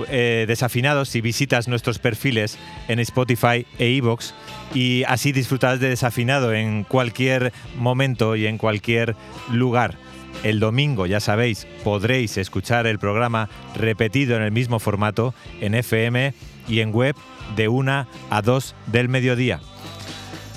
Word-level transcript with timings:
eh, 0.10 0.46
desafinados 0.48 1.10
si 1.10 1.22
visitas 1.22 1.68
nuestros 1.68 2.00
perfiles 2.00 2.58
en 2.88 2.98
Spotify 2.98 3.68
e 3.78 3.90
iVoox 3.90 4.32
y 4.74 5.04
así 5.04 5.32
disfrutarás 5.32 5.80
de 5.80 5.90
desafinado 5.90 6.52
en 6.52 6.86
cualquier 6.86 7.54
momento 7.78 8.36
y 8.36 8.48
en 8.48 8.58
cualquier 8.58 9.16
lugar. 9.52 9.94
El 10.42 10.60
domingo, 10.60 11.06
ya 11.06 11.20
sabéis, 11.20 11.68
podréis 11.84 12.38
escuchar 12.38 12.88
el 12.88 12.98
programa 12.98 13.48
repetido 13.76 14.36
en 14.36 14.42
el 14.42 14.52
mismo 14.52 14.80
formato 14.80 15.36
en 15.62 15.76
FM 15.76 16.34
y 16.68 16.80
en 16.80 16.92
web 16.92 17.16
de 17.56 17.68
1 17.68 18.08
a 18.32 18.42
2 18.42 18.76
del 18.88 19.08
mediodía. 19.08 19.60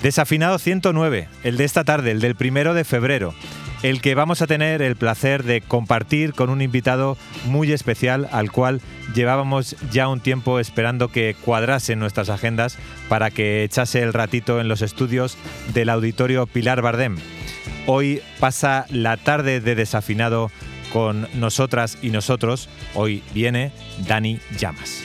Desafinado 0.01 0.57
109, 0.57 1.29
el 1.43 1.57
de 1.57 1.65
esta 1.65 1.83
tarde, 1.83 2.09
el 2.09 2.19
del 2.19 2.33
primero 2.33 2.73
de 2.73 2.83
febrero 2.83 3.35
el 3.83 4.01
que 4.01 4.15
vamos 4.15 4.41
a 4.41 4.47
tener 4.47 4.81
el 4.81 4.95
placer 4.95 5.43
de 5.43 5.61
compartir 5.61 6.33
con 6.33 6.49
un 6.49 6.61
invitado 6.61 7.17
muy 7.45 7.71
especial 7.73 8.29
al 8.31 8.51
cual 8.51 8.81
llevábamos 9.13 9.75
ya 9.91 10.07
un 10.07 10.21
tiempo 10.21 10.59
esperando 10.59 11.09
que 11.09 11.35
cuadrase 11.39 11.95
nuestras 11.97 12.29
agendas 12.29 12.77
para 13.09 13.29
que 13.29 13.63
echase 13.63 14.01
el 14.01 14.13
ratito 14.13 14.61
en 14.61 14.69
los 14.69 14.81
estudios 14.81 15.37
del 15.73 15.89
auditorio 15.89 16.47
Pilar 16.47 16.81
Bardem. 16.81 17.17
Hoy 17.85 18.21
pasa 18.39 18.85
la 18.89 19.17
tarde 19.17 19.59
de 19.59 19.75
desafinado 19.75 20.49
con 20.93 21.27
nosotras 21.33 21.97
y 22.01 22.09
nosotros. 22.09 22.69
Hoy 22.93 23.21
viene 23.33 23.73
Dani 24.07 24.39
Llamas. 24.57 25.03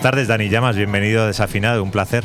Tardes, 0.00 0.28
Dani 0.28 0.48
Llamas. 0.48 0.76
Bienvenido 0.76 1.22
a 1.22 1.26
Desafinado, 1.26 1.82
un 1.82 1.90
placer. 1.90 2.24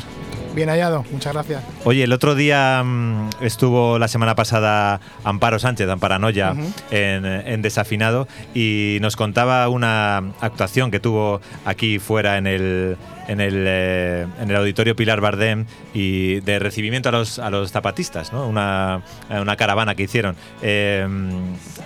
Bien 0.54 0.70
hallado, 0.70 1.04
muchas 1.12 1.32
gracias. 1.32 1.62
Oye, 1.84 2.02
el 2.02 2.12
otro 2.12 2.34
día 2.34 2.82
mm, 2.84 3.30
estuvo 3.42 3.98
la 3.98 4.08
semana 4.08 4.34
pasada 4.34 5.00
Amparo 5.22 5.58
Sánchez, 5.58 5.88
Amparanoya, 5.88 6.54
en, 6.90 7.62
Desafinado 7.62 8.26
y 8.54 8.98
nos 9.00 9.14
contaba 9.14 9.68
una 9.68 10.18
actuación 10.40 10.90
que 10.90 10.98
tuvo 10.98 11.40
aquí 11.64 11.98
fuera 11.98 12.38
en 12.38 12.46
el, 12.46 12.96
en 13.28 13.40
el, 13.40 13.64
eh, 13.68 14.26
en 14.40 14.50
el 14.50 14.56
auditorio 14.56 14.96
Pilar 14.96 15.20
Bardem 15.20 15.66
y 15.94 16.40
de 16.40 16.58
recibimiento 16.58 17.10
a 17.10 17.12
los, 17.12 17.38
a 17.38 17.50
los 17.50 17.70
zapatistas, 17.70 18.32
¿no? 18.32 18.48
una, 18.48 19.02
una 19.30 19.56
caravana 19.56 19.94
que 19.94 20.04
hicieron. 20.04 20.34
Eh, 20.62 21.06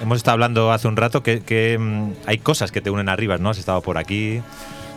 hemos 0.01 0.17
estado 0.17 0.33
hablando 0.33 0.73
hace 0.73 0.89
un 0.89 0.97
rato 0.97 1.23
que, 1.23 1.41
que 1.41 1.77
mm, 1.79 2.13
hay 2.27 2.39
cosas 2.39 2.73
que 2.73 2.81
te 2.81 2.91
unen 2.91 3.09
arriba, 3.09 3.37
¿no? 3.39 3.51
Has 3.51 3.59
estado 3.59 3.83
por 3.83 3.99
aquí. 3.99 4.41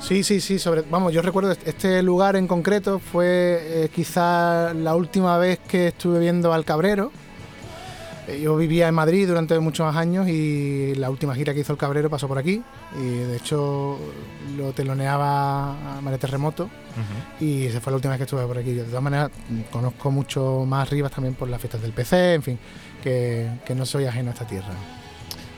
Sí, 0.01 0.23
sí, 0.23 0.39
sí. 0.39 0.59
Sobre, 0.59 0.81
vamos, 0.81 1.13
yo 1.13 1.21
recuerdo 1.21 1.51
este 1.51 2.03
lugar 2.03 2.35
en 2.35 2.47
concreto 2.47 2.99
fue 2.99 3.59
eh, 3.61 3.89
quizá 3.93 4.73
la 4.73 4.95
última 4.95 5.37
vez 5.37 5.59
que 5.67 5.87
estuve 5.87 6.19
viendo 6.19 6.53
al 6.53 6.63
Cabrero. 6.63 7.11
Eh, 8.27 8.41
yo 8.41 8.55
vivía 8.55 8.87
en 8.87 8.95
Madrid 8.95 9.27
durante 9.27 9.57
muchos 9.59 9.95
años 9.95 10.27
y 10.27 10.95
la 10.95 11.09
última 11.09 11.35
gira 11.35 11.53
que 11.53 11.59
hizo 11.59 11.73
el 11.73 11.77
Cabrero 11.77 12.09
pasó 12.09 12.27
por 12.27 12.37
aquí 12.37 12.61
y 12.99 13.05
de 13.05 13.37
hecho 13.37 13.99
lo 14.57 14.73
teloneaba 14.73 15.97
a 15.97 16.01
María 16.01 16.17
Terremoto 16.17 16.69
y 17.39 17.65
esa 17.65 17.81
fue 17.81 17.91
la 17.91 17.95
última 17.97 18.11
vez 18.11 18.19
que 18.19 18.23
estuve 18.23 18.45
por 18.45 18.57
aquí. 18.57 18.73
De 18.73 18.83
todas 18.83 19.03
maneras 19.03 19.31
conozco 19.71 20.11
mucho 20.11 20.65
más 20.67 20.89
Rivas 20.89 21.11
también 21.11 21.35
por 21.35 21.49
las 21.49 21.59
fiestas 21.59 21.81
del 21.81 21.91
PC, 21.91 22.35
en 22.35 22.43
fin, 22.43 22.59
que, 23.03 23.49
que 23.65 23.75
no 23.75 23.85
soy 23.85 24.05
ajeno 24.05 24.31
a 24.31 24.33
esta 24.33 24.47
tierra. 24.47 24.73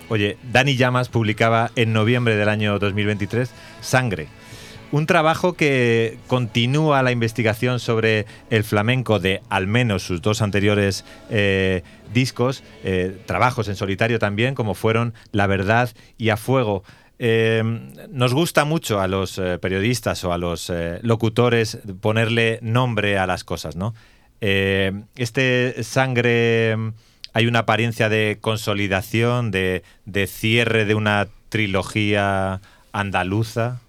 Oye, 0.09 0.37
Dani 0.53 0.77
Llamas 0.77 1.09
publicaba 1.09 1.71
en 1.75 1.91
noviembre 1.91 2.37
del 2.37 2.47
año 2.47 2.79
2023 2.79 3.51
Sangre, 3.81 4.27
un 4.93 5.05
trabajo 5.05 5.51
que 5.51 6.17
continúa 6.27 7.03
la 7.03 7.11
investigación 7.11 7.81
sobre 7.81 8.25
el 8.49 8.63
flamenco 8.63 9.19
de 9.19 9.41
al 9.49 9.67
menos 9.67 10.03
sus 10.03 10.21
dos 10.21 10.41
anteriores 10.41 11.03
eh, 11.29 11.83
discos, 12.13 12.63
eh, 12.85 13.17
trabajos 13.25 13.67
en 13.67 13.75
solitario 13.75 14.17
también, 14.17 14.55
como 14.55 14.75
fueron 14.75 15.13
La 15.33 15.45
Verdad 15.45 15.89
y 16.17 16.29
A 16.29 16.37
Fuego. 16.37 16.83
Eh, 17.19 17.61
nos 18.09 18.33
gusta 18.33 18.63
mucho 18.63 19.01
a 19.01 19.07
los 19.09 19.41
periodistas 19.59 20.23
o 20.23 20.31
a 20.31 20.37
los 20.37 20.71
locutores 21.01 21.79
ponerle 21.99 22.59
nombre 22.61 23.17
a 23.17 23.27
las 23.27 23.43
cosas, 23.43 23.75
¿no? 23.75 23.93
este 24.39 25.83
sangre 25.83 26.77
hay 27.37 27.45
una 27.45 27.59
apariencia 27.59 28.09
de 28.09 28.39
consolidación, 28.41 29.51
de, 29.51 29.83
de 30.05 30.25
cierre 30.25 30.85
de 30.85 30.95
una 30.95 31.27
trilogía 31.49 32.61
andaluza. 32.93 33.79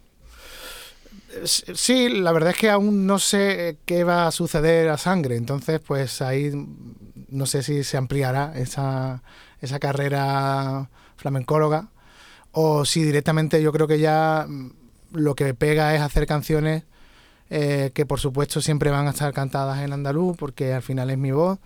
Sí, 1.44 2.10
la 2.10 2.32
verdad 2.32 2.50
es 2.50 2.58
que 2.58 2.68
aún 2.68 3.06
no 3.06 3.18
sé 3.18 3.78
qué 3.86 4.04
va 4.04 4.26
a 4.26 4.32
suceder 4.32 4.90
a 4.90 4.98
sangre, 4.98 5.36
entonces 5.36 5.80
pues 5.80 6.20
ahí 6.20 6.52
no 7.30 7.46
sé 7.46 7.62
si 7.62 7.84
se 7.84 7.96
ampliará 7.96 8.52
esa, 8.54 9.22
esa 9.62 9.78
carrera 9.78 10.90
flamencóloga 11.16 11.88
o 12.52 12.84
si 12.84 13.02
directamente 13.02 13.62
yo 13.62 13.72
creo 13.72 13.88
que 13.88 13.98
ya 13.98 14.44
mm, 14.46 14.72
lo 15.12 15.34
que 15.34 15.54
pega 15.54 15.94
es 15.94 16.02
hacer 16.02 16.26
canciones 16.26 16.82
eh, 17.48 17.92
que 17.94 18.04
por 18.04 18.20
supuesto 18.20 18.60
siempre 18.60 18.90
van 18.90 19.06
a 19.06 19.10
estar 19.10 19.32
cantadas 19.32 19.80
en 19.80 19.94
andaluz 19.94 20.36
porque 20.36 20.74
al 20.74 20.82
final 20.82 21.08
es 21.08 21.16
mi 21.16 21.30
voz, 21.30 21.58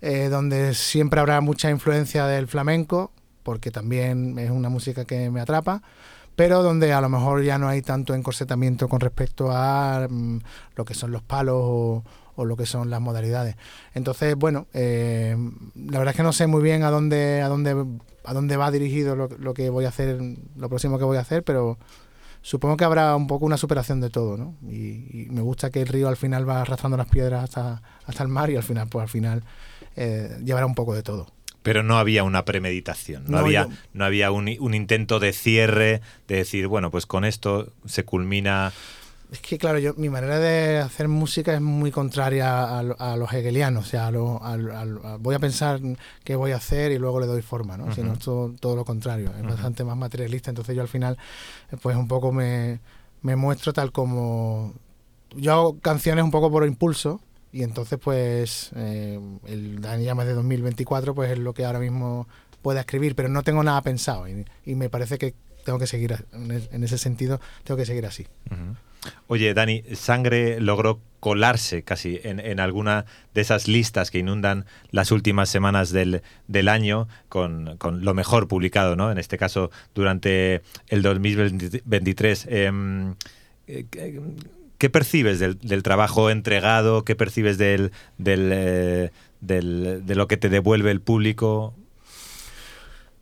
eh, 0.00 0.28
donde 0.28 0.74
siempre 0.74 1.20
habrá 1.20 1.40
mucha 1.40 1.70
influencia 1.70 2.26
del 2.26 2.46
flamenco 2.48 3.12
porque 3.42 3.70
también 3.70 4.38
es 4.38 4.50
una 4.50 4.68
música 4.68 5.04
que 5.04 5.30
me 5.30 5.40
atrapa 5.40 5.82
pero 6.38 6.62
donde 6.62 6.92
a 6.92 7.00
lo 7.00 7.08
mejor 7.08 7.42
ya 7.42 7.58
no 7.58 7.66
hay 7.66 7.82
tanto 7.82 8.14
encorsetamiento 8.14 8.88
con 8.88 9.00
respecto 9.00 9.50
a 9.50 10.06
mm, 10.08 10.38
lo 10.76 10.84
que 10.84 10.94
son 10.94 11.10
los 11.10 11.20
palos 11.20 11.56
o, 11.60 12.44
lo 12.44 12.56
que 12.56 12.64
son 12.64 12.90
las 12.90 13.00
modalidades. 13.00 13.56
Entonces, 13.92 14.36
bueno, 14.36 14.68
eh, 14.72 15.36
la 15.74 15.98
verdad 15.98 16.12
es 16.12 16.16
que 16.16 16.22
no 16.22 16.32
sé 16.32 16.46
muy 16.46 16.62
bien 16.62 16.84
a 16.84 16.90
dónde, 16.92 17.42
a 17.42 17.48
dónde, 17.48 17.70
a 18.24 18.32
dónde 18.32 18.56
va 18.56 18.70
dirigido 18.70 19.16
lo, 19.16 19.54
que 19.54 19.68
voy 19.68 19.86
a 19.86 19.88
hacer, 19.88 20.20
lo 20.56 20.68
próximo 20.68 20.96
que 20.96 21.04
voy 21.04 21.16
a 21.16 21.22
hacer, 21.22 21.42
pero 21.42 21.76
supongo 22.40 22.76
que 22.76 22.84
habrá 22.84 23.16
un 23.16 23.26
poco 23.26 23.44
una 23.44 23.56
superación 23.56 24.00
de 24.00 24.08
todo, 24.08 24.36
¿no? 24.36 24.54
Y, 24.62 25.26
me 25.32 25.40
gusta 25.40 25.70
que 25.70 25.82
el 25.82 25.88
río 25.88 26.06
al 26.06 26.16
final 26.16 26.48
va 26.48 26.60
arrastrando 26.60 26.96
las 26.96 27.08
piedras 27.08 27.42
hasta, 27.42 27.82
hasta 28.06 28.22
el 28.22 28.28
mar 28.28 28.48
y 28.50 28.54
al 28.54 28.62
final, 28.62 28.86
pues 28.88 29.02
al 29.02 29.08
final 29.08 29.42
eh, 29.98 30.38
llevará 30.44 30.66
un 30.66 30.74
poco 30.74 30.94
de 30.94 31.02
todo. 31.02 31.26
Pero 31.62 31.82
no 31.82 31.98
había 31.98 32.22
una 32.22 32.44
premeditación, 32.44 33.24
no, 33.26 33.38
había, 33.38 33.68
no 33.92 34.04
había 34.04 34.30
un, 34.30 34.48
intento 34.48 35.18
de 35.18 35.32
cierre, 35.32 36.00
de 36.28 36.36
decir, 36.36 36.68
bueno, 36.68 36.90
pues 36.90 37.04
con 37.04 37.24
esto 37.24 37.72
se 37.84 38.04
culmina 38.04 38.72
es 39.30 39.40
que, 39.40 39.58
claro, 39.58 39.78
yo, 39.78 39.92
mi 39.98 40.08
manera 40.08 40.38
de 40.38 40.78
hacer 40.78 41.06
música 41.06 41.52
es 41.52 41.60
muy 41.60 41.90
contraria 41.90 42.78
a, 42.78 43.16
los 43.16 43.30
hegelianos. 43.30 43.86
O 43.86 43.88
sea, 43.90 44.10
voy 45.18 45.34
a 45.34 45.38
pensar 45.38 45.80
qué 46.24 46.34
voy 46.34 46.52
a 46.52 46.56
hacer 46.56 46.92
y 46.92 46.98
luego 46.98 47.20
le 47.20 47.26
doy 47.26 47.42
forma, 47.42 47.76
¿no? 47.76 47.94
Sino 47.94 48.14
es 48.14 48.20
todo, 48.20 48.74
lo 48.74 48.86
contrario. 48.86 49.30
Es 49.36 49.42
bastante 49.42 49.84
más 49.84 49.98
materialista. 49.98 50.50
Entonces 50.50 50.74
yo 50.74 50.80
al 50.80 50.88
final, 50.88 51.18
pues 51.82 51.94
un 51.94 52.08
poco 52.08 52.32
me, 52.32 52.80
me 53.20 53.36
muestro 53.36 53.74
tal 53.74 53.92
como... 53.92 54.72
Yo 55.36 55.52
hago 55.52 55.78
canciones 55.80 56.24
un 56.24 56.30
poco 56.30 56.50
por 56.50 56.66
impulso 56.66 57.20
y 57.52 57.62
entonces, 57.62 57.98
pues, 57.98 58.70
eh, 58.76 59.18
el 59.46 59.80
Dani 59.80 60.04
Llamas 60.04 60.26
de 60.26 60.34
2024, 60.34 61.14
pues 61.14 61.30
es 61.30 61.38
lo 61.38 61.54
que 61.54 61.64
ahora 61.64 61.78
mismo 61.78 62.28
pueda 62.62 62.80
escribir, 62.80 63.14
pero 63.14 63.28
no 63.28 63.42
tengo 63.42 63.62
nada 63.62 63.80
pensado 63.82 64.26
y, 64.28 64.44
me 64.74 64.90
parece 64.90 65.18
que 65.18 65.34
tengo 65.64 65.78
que 65.78 65.86
seguir, 65.86 66.24
en 66.32 66.84
ese 66.84 66.98
sentido, 66.98 67.40
tengo 67.64 67.76
que 67.76 67.86
seguir 67.86 68.06
así. 68.06 68.26
Oye, 69.26 69.54
Dani, 69.54 69.82
Sangre 69.94 70.60
logró 70.60 71.00
colarse 71.20 71.82
casi 71.82 72.20
en, 72.22 72.60
alguna 72.60 73.04
de 73.34 73.40
esas 73.40 73.68
listas 73.68 74.10
que 74.10 74.18
inundan 74.18 74.66
las 74.90 75.10
últimas 75.10 75.48
semanas 75.48 75.90
del, 75.90 76.22
año 76.68 77.08
con, 77.28 77.76
con, 77.78 78.04
lo 78.04 78.14
mejor 78.14 78.48
publicado, 78.48 78.96
¿no? 78.96 79.10
En 79.10 79.18
este 79.18 79.36
caso, 79.36 79.70
durante 79.94 80.62
el 80.88 81.02
2023. 81.02 82.48
¿Qué 84.78 84.90
percibes 84.90 85.40
del, 85.40 85.82
trabajo 85.82 86.30
entregado? 86.30 87.04
¿Qué 87.04 87.16
percibes 87.16 87.58
eh, 87.60 87.90
del, 88.16 89.10
de 90.06 90.14
lo 90.14 90.28
que 90.28 90.36
te 90.36 90.48
devuelve 90.48 90.92
el 90.92 91.00
público? 91.00 91.74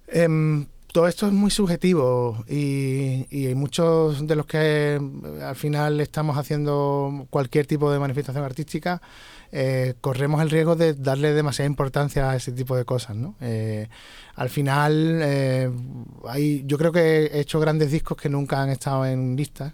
Em, 0.06 0.66
todo 0.92 1.08
esto 1.08 1.26
es 1.26 1.32
muy 1.32 1.50
subjetivo 1.50 2.44
y, 2.46 3.26
y, 3.30 3.54
muchos 3.54 4.26
de 4.26 4.36
los 4.36 4.44
que 4.44 4.58
eh, 4.96 5.00
al 5.42 5.56
final 5.56 5.98
estamos 6.02 6.36
haciendo 6.36 7.26
cualquier 7.30 7.66
tipo 7.66 7.90
de 7.90 8.00
manifestación 8.00 8.44
artística 8.44 9.00
eh, 9.50 9.94
corremos 10.02 10.42
el 10.42 10.50
riesgo 10.50 10.76
de 10.76 10.92
darle 10.92 11.32
demasiada 11.32 11.68
importancia 11.68 12.30
a 12.30 12.36
ese 12.36 12.52
tipo 12.52 12.76
de 12.76 12.84
cosas. 12.84 13.16
¿no? 13.16 13.34
al 14.34 14.50
final, 14.50 15.22
hay, 16.28 16.64
yo 16.66 16.76
creo 16.76 16.92
que 16.92 17.30
he 17.32 17.40
hecho 17.40 17.60
grandes 17.60 17.90
discos 17.90 18.18
que 18.18 18.28
nunca 18.28 18.62
han 18.62 18.68
estado 18.68 19.06
en 19.06 19.36
listas 19.36 19.72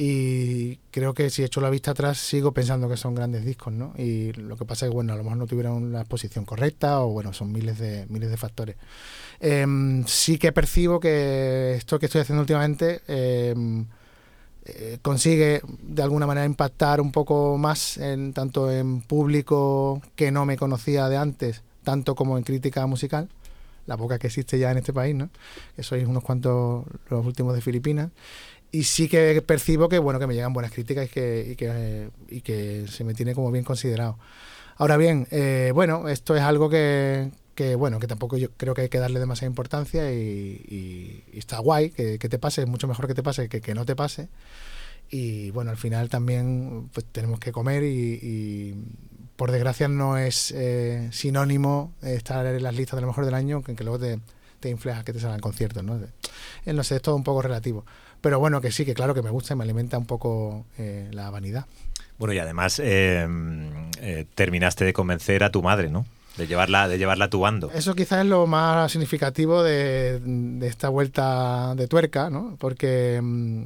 y 0.00 0.76
creo 0.92 1.12
que 1.12 1.28
si 1.28 1.42
echo 1.42 1.60
la 1.60 1.70
vista 1.70 1.90
atrás 1.90 2.18
sigo 2.18 2.52
pensando 2.52 2.88
que 2.88 2.96
son 2.96 3.16
grandes 3.16 3.44
discos, 3.44 3.72
¿no? 3.72 3.94
Y 3.98 4.32
lo 4.34 4.56
que 4.56 4.64
pasa 4.64 4.86
es 4.86 4.90
que, 4.90 4.94
bueno, 4.94 5.12
a 5.12 5.16
lo 5.16 5.24
mejor 5.24 5.38
no 5.38 5.48
tuvieron 5.48 5.90
la 5.90 6.02
exposición 6.02 6.44
correcta 6.44 7.00
o, 7.00 7.08
bueno, 7.08 7.32
son 7.32 7.50
miles 7.50 7.80
de, 7.80 8.06
miles 8.08 8.30
de 8.30 8.36
factores. 8.36 8.76
Em, 9.40 10.04
sí 10.06 10.38
que 10.38 10.52
percibo 10.52 11.00
que 11.00 11.74
esto 11.74 11.98
que 11.98 12.06
estoy 12.06 12.20
haciendo 12.20 12.42
últimamente 12.42 13.00
em, 13.08 13.86
eh, 14.66 14.98
consigue 15.02 15.62
de 15.82 16.02
alguna 16.04 16.28
manera 16.28 16.46
impactar 16.46 17.00
un 17.00 17.10
poco 17.10 17.58
más 17.58 17.96
en 17.96 18.32
tanto 18.32 18.70
en 18.70 19.00
público 19.00 20.00
que 20.14 20.30
no 20.30 20.46
me 20.46 20.56
conocía 20.56 21.08
de 21.08 21.16
antes, 21.16 21.64
tanto 21.82 22.14
como 22.14 22.38
en 22.38 22.44
crítica 22.44 22.86
musical 22.86 23.28
la 23.86 23.96
poca 23.96 24.18
que 24.18 24.28
existe 24.28 24.58
ya 24.58 24.70
en 24.70 24.78
este 24.78 24.92
país, 24.92 25.16
¿no? 25.16 25.30
Que 25.74 25.82
sois 25.82 26.06
unos 26.06 26.22
cuantos 26.22 26.84
los 27.08 27.26
últimos 27.26 27.54
de 27.54 27.62
Filipinas 27.62 28.10
y 28.70 28.84
sí 28.84 29.08
que 29.08 29.40
percibo 29.42 29.88
que 29.88 29.98
bueno 29.98 30.18
que 30.18 30.26
me 30.26 30.34
llegan 30.34 30.52
buenas 30.52 30.72
críticas 30.72 31.06
y 31.06 31.08
que, 31.08 31.46
y 31.50 31.56
que, 31.56 32.10
y 32.28 32.40
que 32.42 32.86
se 32.88 33.04
me 33.04 33.14
tiene 33.14 33.34
como 33.34 33.50
bien 33.50 33.64
considerado. 33.64 34.18
Ahora 34.76 34.96
bien, 34.96 35.26
eh, 35.30 35.72
bueno, 35.74 36.08
esto 36.08 36.36
es 36.36 36.42
algo 36.42 36.70
que, 36.70 37.32
que, 37.56 37.74
bueno, 37.74 37.98
que 37.98 38.06
tampoco 38.06 38.36
yo 38.36 38.50
creo 38.56 38.74
que 38.74 38.82
hay 38.82 38.88
que 38.88 39.00
darle 39.00 39.18
demasiada 39.18 39.48
importancia 39.48 40.12
y, 40.12 41.24
está 41.32 41.58
guay 41.58 41.90
que, 41.90 42.18
te 42.18 42.38
pase, 42.38 42.62
es 42.62 42.68
mucho 42.68 42.86
mejor 42.86 43.08
que 43.08 43.14
te 43.14 43.22
pase 43.22 43.48
que 43.48 43.60
que 43.60 43.74
no 43.74 43.84
te 43.84 43.96
pase. 43.96 44.28
Y 45.10 45.50
bueno, 45.50 45.70
al 45.70 45.76
final 45.76 46.08
también 46.08 46.90
pues, 46.92 47.06
tenemos 47.10 47.40
que 47.40 47.52
comer 47.52 47.82
y, 47.84 48.76
por 49.36 49.52
desgracia 49.52 49.88
no 49.88 50.18
es 50.18 50.52
eh, 50.52 51.08
sinónimo 51.12 51.92
estar 52.02 52.44
en 52.46 52.62
las 52.62 52.74
listas 52.74 52.96
de 52.96 53.02
lo 53.02 53.06
mejor 53.06 53.24
del 53.24 53.34
año, 53.34 53.62
que, 53.62 53.72
luego 53.84 53.98
te, 53.98 54.20
te 54.60 54.68
infleja 54.68 55.04
que 55.04 55.12
te 55.12 55.20
salgan 55.20 55.40
conciertos, 55.40 55.82
¿no? 55.84 56.00
Eh, 56.66 56.72
no 56.72 56.82
sé, 56.84 56.96
es 56.96 57.02
todo 57.02 57.16
un 57.16 57.24
poco 57.24 57.42
relativo. 57.42 57.84
Pero 58.20 58.38
bueno, 58.38 58.60
que 58.60 58.72
sí, 58.72 58.84
que 58.84 58.94
claro 58.94 59.14
que 59.14 59.22
me 59.22 59.30
gusta 59.30 59.54
y 59.54 59.56
me 59.56 59.64
alimenta 59.64 59.98
un 59.98 60.06
poco 60.06 60.66
eh, 60.76 61.08
la 61.12 61.30
vanidad. 61.30 61.66
Bueno, 62.18 62.34
y 62.34 62.38
además 62.38 62.80
eh, 62.82 63.26
eh, 64.00 64.26
terminaste 64.34 64.84
de 64.84 64.92
convencer 64.92 65.44
a 65.44 65.50
tu 65.50 65.62
madre, 65.62 65.88
¿no? 65.88 66.04
De 66.36 66.46
llevarla, 66.46 66.88
de 66.88 66.98
llevarla 66.98 67.26
a 67.26 67.30
tu 67.30 67.40
bando. 67.40 67.70
Eso 67.72 67.94
quizás 67.94 68.20
es 68.20 68.26
lo 68.26 68.46
más 68.46 68.90
significativo 68.90 69.62
de, 69.62 70.20
esta 70.62 70.88
vuelta 70.88 71.74
de 71.76 71.86
tuerca, 71.86 72.28
¿no? 72.30 72.56
Porque 72.58 73.20
mm, 73.22 73.64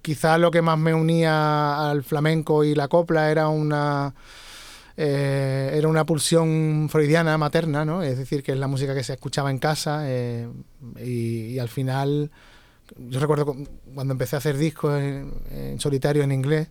quizás 0.00 0.38
lo 0.40 0.50
que 0.50 0.62
más 0.62 0.78
me 0.78 0.94
unía 0.94 1.90
al 1.90 2.02
flamenco 2.02 2.64
y 2.64 2.74
la 2.74 2.88
copla 2.88 3.30
era 3.30 3.48
una 3.48 4.14
era 4.98 5.88
una 5.88 6.06
pulsión 6.06 6.88
freudiana 6.90 7.36
materna, 7.36 7.84
¿no? 7.84 8.02
Es 8.02 8.16
decir, 8.16 8.42
que 8.42 8.52
es 8.52 8.58
la 8.58 8.66
música 8.66 8.94
que 8.94 9.04
se 9.04 9.12
escuchaba 9.12 9.50
en 9.50 9.58
casa 9.58 10.06
y, 10.98 11.58
al 11.58 11.68
final 11.68 12.30
yo 12.96 13.20
recuerdo 13.20 13.56
cuando 13.94 14.12
empecé 14.12 14.36
a 14.36 14.38
hacer 14.38 14.56
discos 14.56 15.00
en, 15.00 15.80
solitario 15.80 16.22
en 16.22 16.32
inglés, 16.32 16.68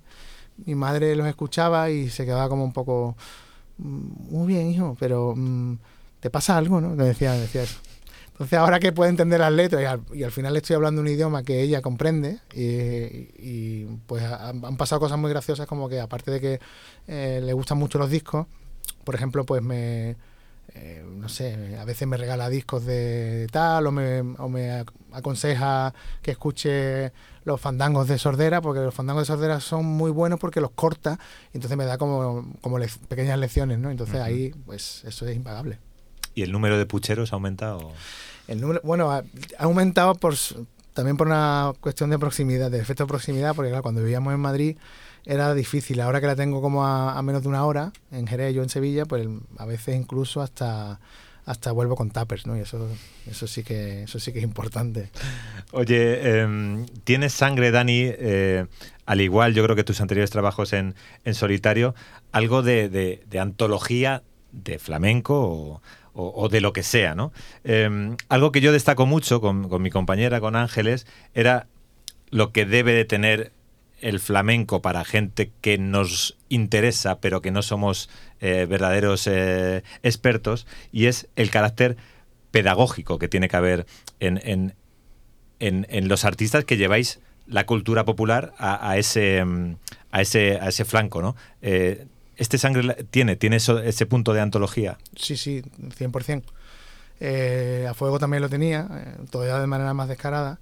mi 0.66 0.76
madre 0.76 1.16
los 1.16 1.28
escuchaba 1.28 1.90
y 1.90 2.10
se 2.10 2.26
quedaba 2.26 2.50
como 2.50 2.64
un 2.64 2.74
poco, 2.74 3.16
mm, 3.78 4.34
muy 4.34 4.48
bien, 4.48 4.70
hijo, 4.70 4.96
pero 5.00 5.34
mm, 5.36 5.78
¿te 6.20 6.30
pasa 6.30 6.58
algo? 6.58 6.82
¿no? 6.82 6.90
Me 6.90 7.06
decía, 7.06 7.34
decía 7.34 7.64
eso. 7.64 7.80
Entonces 8.36 8.60
ahora 8.60 8.80
que 8.82 8.92
puede 8.92 9.12
entender 9.12 9.40
las 9.40 9.54
letras 9.54 10.00
y 10.14 10.24
al, 10.24 10.32
final 10.32 10.52
le 10.52 10.60
estoy 10.60 10.76
hablando 10.76 11.00
un 11.00 11.08
idioma 11.08 11.44
que 11.44 11.62
ella 11.62 11.82
comprende 11.82 12.40
y, 12.54 13.86
pues 14.08 14.24
han, 14.24 14.76
pasado 14.76 15.00
cosas 15.00 15.18
muy 15.18 15.30
graciosas 15.30 15.66
como 15.68 15.88
que 15.88 16.02
aparte 16.02 16.32
de 16.32 16.42
que 16.42 16.60
eh, 17.08 17.42
le 17.42 17.54
gustan 17.54 17.78
mucho 17.78 17.98
los 17.98 18.10
discos, 18.10 18.46
por 19.06 19.16
ejemplo, 19.16 19.46
pues 19.46 19.64
me 19.64 20.18
eh, 20.78 21.04
no 21.08 21.30
sé, 21.30 21.78
a 21.80 21.86
veces 21.86 22.06
me 22.06 22.18
regala 22.18 22.50
discos 22.50 22.86
de 22.86 23.48
tal 23.50 23.88
o 23.88 23.92
me, 23.92 24.20
o 24.20 24.50
me 24.50 24.84
aconseja 25.14 25.94
que 26.22 26.32
escuche 26.32 27.14
los 27.46 27.62
fandangos 27.62 28.10
de 28.10 28.18
sordera, 28.18 28.60
porque 28.62 28.82
los 28.82 28.94
fandangos 28.94 29.24
de 29.24 29.34
sordera 29.34 29.60
son 29.62 29.86
muy 29.86 30.12
buenos 30.12 30.38
porque 30.38 30.60
los 30.60 30.72
corta 30.72 31.18
y 31.54 31.58
entonces 31.58 31.78
me 31.78 31.86
da 31.86 31.98
como, 31.98 32.54
como 32.60 32.78
pequeñas 33.08 33.40
lecciones, 33.40 33.80
¿no? 33.80 33.90
Entonces 33.90 34.20
ahí, 34.20 34.54
pues 34.66 35.04
eso 35.06 35.26
es 35.26 35.36
impagable. 35.36 35.80
¿Y 36.34 36.42
el 36.42 36.52
número 36.52 36.78
de 36.78 36.86
pucheros 36.86 37.32
ha 37.32 37.38
aumentado? 37.38 37.94
El 38.50 38.60
número, 38.60 38.82
bueno, 38.84 39.12
ha, 39.12 39.24
aumentado 39.58 40.16
por 40.16 40.36
también 40.94 41.16
por 41.16 41.28
una 41.28 41.72
cuestión 41.80 42.10
de 42.10 42.20
proximidad, 42.20 42.70
de 42.70 42.80
efecto 42.80 43.04
de 43.04 43.08
proximidad, 43.08 43.56
porque 43.56 43.70
claro, 43.70 43.84
cuando 43.84 44.02
vivíamos 44.02 44.34
en 44.34 44.40
Madrid 44.42 44.78
era 45.26 45.54
difícil. 45.54 46.02
Ahora 46.02 46.22
que 46.22 46.28
la 46.28 46.36
tengo 46.36 46.62
como 46.62 46.86
a, 46.86 47.22
menos 47.22 47.44
de 47.44 47.50
una 47.50 47.66
hora, 47.66 47.92
en 48.12 48.28
Jerez, 48.28 48.54
yo 48.54 48.64
en 48.64 48.70
Sevilla, 48.70 49.06
pues 49.06 49.28
a 49.58 49.66
veces 49.66 49.96
incluso 49.96 50.42
hasta 50.42 51.00
hasta 51.46 51.72
vuelvo 51.72 51.96
con 51.96 52.10
tappers, 52.10 52.48
¿no? 52.48 52.58
Y 52.58 52.62
eso, 52.62 52.90
eso 53.30 53.46
sí 53.46 53.64
que 53.64 54.04
eso 54.04 54.20
sí 54.20 54.34
que 54.34 54.40
es 54.40 54.44
importante. 54.44 55.12
Oye, 55.72 56.40
em, 56.42 56.88
tienes 57.04 57.34
sangre, 57.34 57.70
Dani, 57.70 58.02
eh, 58.04 58.66
al 59.06 59.22
igual 59.22 59.54
yo 59.54 59.64
creo 59.64 59.76
que 59.76 59.84
tus 59.84 60.02
anteriores 60.02 60.32
trabajos 60.32 60.74
en, 60.74 60.96
solitario, 61.34 61.94
algo 62.32 62.64
de, 62.64 63.22
antología 63.40 64.24
de 64.52 64.80
flamenco 64.80 65.82
o, 66.14 66.50
de 66.50 66.62
lo 66.62 66.74
que 66.74 66.82
sea, 66.82 67.14
¿no? 67.14 67.32
Em, 67.64 68.18
algo 68.28 68.52
que 68.52 68.62
yo 68.62 68.72
destaco 68.72 69.06
mucho 69.06 69.40
con, 69.40 69.70
con 69.70 69.84
mi 69.84 69.92
compañera, 69.92 70.40
con 70.40 70.56
Ángeles, 70.56 71.06
era 71.36 71.68
lo 72.32 72.52
que 72.52 72.66
debe 72.66 72.94
de 72.94 73.06
tener 73.06 73.52
el 74.06 74.20
flamenco 74.20 74.84
para 74.84 75.04
gente 75.04 75.52
que 75.62 75.80
nos 75.80 76.38
interesa, 76.48 77.20
pero 77.20 77.42
que 77.42 77.50
no 77.50 77.64
somos 77.64 78.08
eh, 78.40 78.68
verdaderos 78.70 79.26
eh, 79.26 79.84
expertos, 80.04 80.68
y 80.92 81.08
es 81.08 81.28
el 81.36 81.50
carácter 81.50 81.98
pedagógico 82.52 83.18
que 83.18 83.28
tiene 83.28 83.50
que 83.50 83.58
haber 83.58 83.88
en, 84.20 84.76
en, 85.60 86.08
los 86.08 86.24
artistas 86.24 86.66
que 86.66 86.78
lleváis 86.78 87.20
la 87.48 87.66
cultura 87.66 88.06
popular 88.06 88.54
a, 88.60 88.96
ese, 88.98 89.44
a, 90.12 90.22
ese, 90.22 90.60
a 90.62 90.68
ese 90.68 90.86
flanco, 90.86 91.24
¿no? 91.24 91.36
Eh, 91.64 92.06
¿Este 92.38 92.60
sangre 92.60 93.06
tiene, 93.10 93.36
tiene 93.36 93.56
ese 93.56 94.06
punto 94.06 94.34
de 94.34 94.42
antología? 94.42 95.00
Sí, 95.16 95.36
sí, 95.36 95.64
100%. 95.80 96.44
a 97.90 97.94
Fuego 97.96 98.20
también 98.20 98.44
lo 98.44 98.50
tenía, 98.50 99.18
todavía 99.32 99.58
de 99.58 99.68
manera 99.68 99.96
más 99.96 100.10
descarada. 100.10 100.60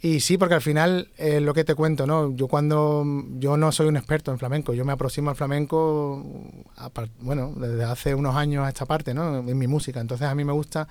Y 0.00 0.20
sí, 0.20 0.38
porque 0.38 0.54
al 0.54 0.62
final 0.62 1.10
eh, 1.18 1.40
lo 1.40 1.52
que 1.54 1.64
te 1.64 1.74
cuento, 1.74 2.06
¿no? 2.06 2.34
Yo 2.36 2.46
cuando 2.46 3.04
yo 3.38 3.56
no 3.56 3.72
soy 3.72 3.88
un 3.88 3.96
experto 3.96 4.30
en 4.30 4.38
flamenco, 4.38 4.72
yo 4.72 4.84
me 4.84 4.92
aproximo 4.92 5.30
al 5.30 5.36
flamenco, 5.36 6.24
bueno, 7.20 7.52
desde 7.56 7.82
hace 7.82 8.14
unos 8.14 8.36
años 8.36 8.64
a 8.64 8.68
esta 8.68 8.86
parte, 8.86 9.12
¿no? 9.12 9.38
En 9.38 9.58
mi 9.58 9.66
música. 9.66 10.00
Entonces 10.00 10.28
a 10.28 10.34
mí 10.36 10.44
me 10.44 10.52
gusta 10.52 10.86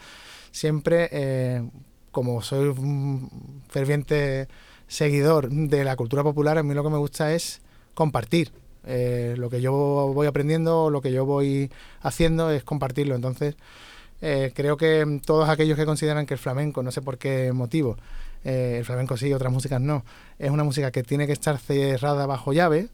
siempre, 0.52 1.08
eh, 1.12 1.70
como 2.12 2.42
soy 2.42 2.68
un 2.68 3.64
ferviente 3.70 4.50
seguidor 4.90 5.50
de 5.50 5.86
la 5.86 5.96
cultura 5.96 6.24
popular, 6.24 6.58
a 6.58 6.64
mí 6.64 6.74
lo 6.74 6.84
que 6.84 6.90
me 6.90 6.98
gusta 6.98 7.34
es 7.34 7.62
compartir. 7.94 8.52
Eh, 8.86 9.36
lo 9.38 9.50
que 9.50 9.62
yo 9.62 9.72
voy 10.14 10.28
aprendiendo, 10.28 10.90
lo 10.90 11.02
que 11.02 11.14
yo 11.14 11.26
voy 11.26 11.72
haciendo 12.02 12.52
es 12.52 12.64
compartirlo. 12.64 13.16
Entonces, 13.16 13.56
creo 14.20 14.76
que 14.76 15.22
todos 15.26 15.48
aquellos 15.48 15.78
que 15.78 15.86
consideran 15.86 16.26
que 16.26 16.34
el 16.34 16.40
flamenco, 16.40 16.84
no 16.84 16.92
sé 16.92 17.02
por 17.02 17.18
qué 17.18 17.54
motivo, 17.54 17.98
eh, 18.48 18.78
el 18.78 18.86
flamenco 18.86 19.18
sí, 19.18 19.34
otras 19.34 19.52
músicas 19.52 19.82
no. 19.82 20.06
Es 20.40 20.50
una 20.50 20.64
música 20.64 20.90
que 20.90 21.04
tiene 21.04 21.28
que 21.28 21.34
estar 21.34 21.58
cerrada 21.58 22.26
bajo 22.26 22.54
llave. 22.54 22.88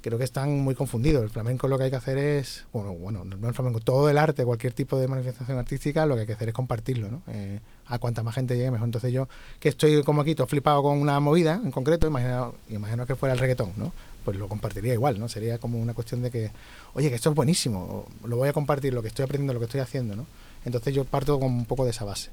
Creo 0.00 0.16
que 0.16 0.24
están 0.24 0.60
muy 0.60 0.74
confundidos. 0.74 1.22
El 1.22 1.28
flamenco 1.28 1.68
lo 1.68 1.76
que 1.76 1.84
hay 1.84 1.90
que 1.90 1.96
hacer 1.96 2.16
es, 2.16 2.64
bueno, 2.72 2.94
bueno, 2.94 3.22
no 3.24 3.46
el 3.46 3.54
flamenco, 3.54 3.80
todo 3.80 4.08
el 4.08 4.16
arte, 4.16 4.46
cualquier 4.46 4.72
tipo 4.72 4.98
de 4.98 5.06
manifestación 5.06 5.58
artística, 5.58 6.06
lo 6.06 6.14
que 6.14 6.22
hay 6.22 6.26
que 6.26 6.32
hacer 6.32 6.48
es 6.48 6.54
compartirlo, 6.54 7.10
¿no? 7.10 7.22
Eh, 7.26 7.60
a 7.88 7.98
cuanta 7.98 8.22
más 8.22 8.34
gente 8.34 8.56
llegue, 8.56 8.70
mejor. 8.70 8.86
Entonces 8.86 9.12
yo, 9.12 9.28
que 9.60 9.68
estoy 9.68 10.02
como 10.02 10.22
aquí, 10.22 10.34
todo 10.34 10.46
flipado 10.46 10.82
con 10.82 10.98
una 10.98 11.20
movida 11.20 11.60
en 11.62 11.72
concreto, 11.72 12.06
imagino, 12.06 12.54
imagino 12.70 13.04
que 13.04 13.16
fuera 13.16 13.34
el 13.34 13.38
reggaetón, 13.38 13.72
¿no? 13.76 13.92
Pues 14.24 14.38
lo 14.38 14.48
compartiría 14.48 14.94
igual, 14.94 15.18
¿no? 15.18 15.28
Sería 15.28 15.58
como 15.58 15.78
una 15.78 15.92
cuestión 15.92 16.22
de 16.22 16.30
que, 16.30 16.52
oye, 16.94 17.10
que 17.10 17.16
esto 17.16 17.28
es 17.28 17.34
buenísimo, 17.34 18.06
lo 18.24 18.36
voy 18.38 18.48
a 18.48 18.54
compartir, 18.54 18.94
lo 18.94 19.02
que 19.02 19.08
estoy 19.08 19.24
aprendiendo, 19.24 19.52
lo 19.52 19.60
que 19.60 19.66
estoy 19.66 19.80
haciendo, 19.80 20.16
¿no? 20.16 20.26
Entonces 20.64 20.94
yo 20.94 21.04
parto 21.04 21.38
con 21.38 21.52
un 21.52 21.66
poco 21.66 21.84
de 21.84 21.90
esa 21.90 22.06
base 22.06 22.30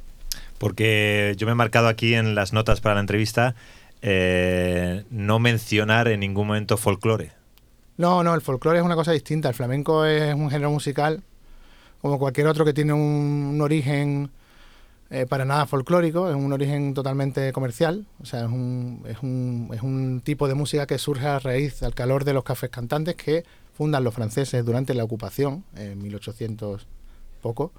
porque 0.58 1.34
yo 1.38 1.46
me 1.46 1.54
he 1.54 1.56
marcado 1.56 1.88
aquí 1.88 2.14
en 2.16 2.36
las 2.36 2.54
notas 2.54 2.82
para 2.82 2.96
la 2.96 3.02
entrevista 3.02 3.56
eh, 4.02 5.06
no 5.10 5.40
mencionar 5.40 6.08
en 6.10 6.20
ningún 6.20 6.48
momento 6.48 6.78
folclore. 6.78 7.32
No, 7.98 8.24
no, 8.24 8.34
el 8.34 8.42
folclore 8.42 8.80
es 8.80 8.84
una 8.84 8.96
cosa 8.96 9.12
distinta. 9.12 9.50
El 9.50 9.56
flamenco 9.56 10.06
es 10.06 10.34
un 10.34 10.50
género 10.50 10.72
musical 10.72 11.24
como 12.04 12.20
cualquier 12.20 12.48
otro 12.48 12.66
que 12.66 12.74
tiene 12.74 12.92
un, 12.92 13.60
origen 13.62 14.30
eh, 15.10 15.26
para 15.26 15.46
nada 15.46 15.66
folclórico, 15.66 16.30
es 16.30 16.36
un 16.36 16.52
origen 16.52 16.94
totalmente 16.94 17.54
comercial. 17.54 18.06
O 18.22 18.26
sea, 18.26 18.42
es 18.42 18.52
un, 18.52 19.04
es, 19.08 19.20
un, 19.24 19.70
es 19.74 19.82
un 19.82 20.20
tipo 20.22 20.50
de 20.50 20.54
música 20.54 20.86
que 20.86 20.98
surge 20.98 21.26
a 21.26 21.40
raíz, 21.40 21.82
al 21.82 21.96
calor 21.96 22.26
de 22.26 22.34
los 22.34 22.44
cafés 22.44 22.70
cantantes 22.70 23.16
que 23.16 23.46
fundan 23.74 24.04
los 24.04 24.14
franceses 24.14 24.66
durante 24.66 24.94
la 24.94 25.06
ocupación, 25.06 25.64
en 25.78 26.02
1800 26.02 26.86
poco. 27.42 27.72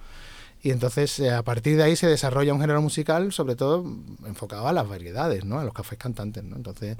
Y 0.64 0.70
entonces 0.70 1.20
eh, 1.20 1.30
a 1.30 1.42
partir 1.42 1.76
de 1.76 1.82
ahí 1.82 1.94
se 1.94 2.06
desarrolla 2.06 2.54
un 2.54 2.60
género 2.60 2.80
musical, 2.80 3.32
sobre 3.32 3.54
todo 3.54 3.84
enfocado 4.24 4.66
a 4.66 4.72
las 4.72 4.88
variedades, 4.88 5.44
¿no? 5.44 5.60
a 5.60 5.64
los 5.64 5.74
cafés 5.74 5.98
cantantes. 5.98 6.42
¿no? 6.42 6.56
Entonces, 6.56 6.96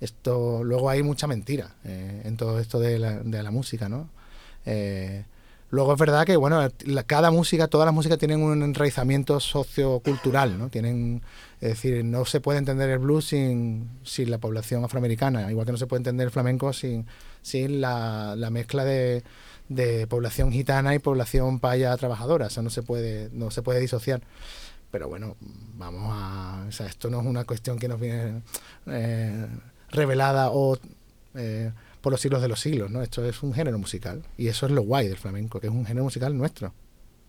esto 0.00 0.64
luego 0.64 0.88
hay 0.88 1.02
mucha 1.02 1.26
mentira 1.26 1.74
eh, 1.84 2.22
en 2.24 2.38
todo 2.38 2.58
esto 2.58 2.80
de 2.80 2.98
la, 2.98 3.18
de 3.18 3.42
la 3.42 3.50
música. 3.50 3.90
¿no? 3.90 4.08
Eh, 4.64 5.26
luego 5.68 5.92
es 5.92 5.98
verdad 5.98 6.24
que 6.24 6.36
bueno, 6.36 6.66
cada 7.04 7.30
música, 7.30 7.68
todas 7.68 7.84
las 7.84 7.94
músicas 7.94 8.16
tienen 8.16 8.40
un 8.40 8.62
enraizamiento 8.62 9.40
sociocultural, 9.40 10.58
¿no? 10.58 10.70
Tienen, 10.70 11.20
es 11.60 11.68
decir, 11.68 12.02
no 12.06 12.24
se 12.24 12.40
puede 12.40 12.60
entender 12.60 12.88
el 12.88 12.98
blues 12.98 13.26
sin, 13.26 13.90
sin 14.04 14.30
la 14.30 14.38
población 14.38 14.84
afroamericana, 14.84 15.50
igual 15.50 15.66
que 15.66 15.72
no 15.72 15.78
se 15.78 15.86
puede 15.86 15.98
entender 15.98 16.28
el 16.28 16.30
flamenco 16.30 16.72
sin, 16.72 17.06
sin 17.42 17.82
la, 17.82 18.36
la 18.36 18.48
mezcla 18.48 18.86
de 18.86 19.22
de 19.74 20.06
población 20.06 20.52
gitana 20.52 20.94
y 20.94 20.98
población 20.98 21.60
paya 21.60 21.96
trabajadora, 21.96 22.46
eso 22.46 22.62
no 22.62 22.70
se 22.70 22.82
puede, 22.82 23.30
no 23.32 23.50
se 23.50 23.62
puede 23.62 23.80
disociar. 23.80 24.22
Pero 24.92 25.08
bueno, 25.08 25.36
vamos 25.74 26.10
a. 26.12 26.66
O 26.68 26.72
sea, 26.72 26.86
esto 26.86 27.08
no 27.08 27.20
es 27.20 27.26
una 27.26 27.44
cuestión 27.44 27.78
que 27.78 27.88
nos 27.88 27.98
viene 27.98 28.42
eh, 28.86 29.46
revelada 29.90 30.50
o 30.50 30.78
eh, 31.34 31.72
por 32.02 32.12
los 32.12 32.20
siglos 32.20 32.42
de 32.42 32.48
los 32.48 32.60
siglos, 32.60 32.90
¿no? 32.90 33.02
Esto 33.02 33.24
es 33.24 33.42
un 33.42 33.54
género 33.54 33.78
musical. 33.78 34.22
Y 34.36 34.48
eso 34.48 34.66
es 34.66 34.72
lo 34.72 34.82
guay 34.82 35.08
del 35.08 35.16
flamenco, 35.16 35.60
que 35.60 35.68
es 35.68 35.72
un 35.72 35.86
género 35.86 36.04
musical 36.04 36.36
nuestro. 36.36 36.74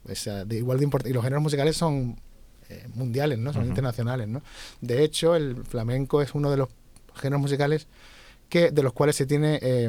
O 0.03 0.13
sea, 0.13 0.43
de 0.43 0.57
igual 0.57 0.79
de 0.79 0.83
importante. 0.83 1.12
Y 1.12 1.13
los 1.13 1.23
géneros 1.23 1.41
musicales 1.41 1.77
son 1.77 2.19
eh, 2.67 2.85
mundiales, 2.95 3.39
¿no? 3.39 3.53
Son 3.53 3.65
internacionales, 3.65 4.27
¿no? 4.27 4.43
De 4.81 5.01
hecho, 5.05 5.33
el 5.33 5.63
flamenco 5.63 6.21
es 6.21 6.35
uno 6.35 6.51
de 6.51 6.57
los 6.57 6.69
géneros 7.15 7.41
musicales 7.41 7.88
que, 8.50 8.71
de 8.71 8.83
los 8.83 8.91
cuales 8.91 9.15
se 9.15 9.25
tiene 9.25 9.88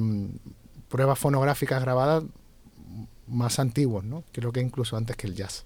pruebas 0.88 1.18
fonográficas 1.18 1.82
grabadas 1.82 2.23
más 3.26 3.59
antiguos, 3.59 4.04
¿no? 4.04 4.25
Creo 4.33 4.52
que 4.52 4.61
incluso 4.61 4.97
antes 4.97 5.16
que 5.16 5.26
el 5.26 5.35
jazz. 5.35 5.64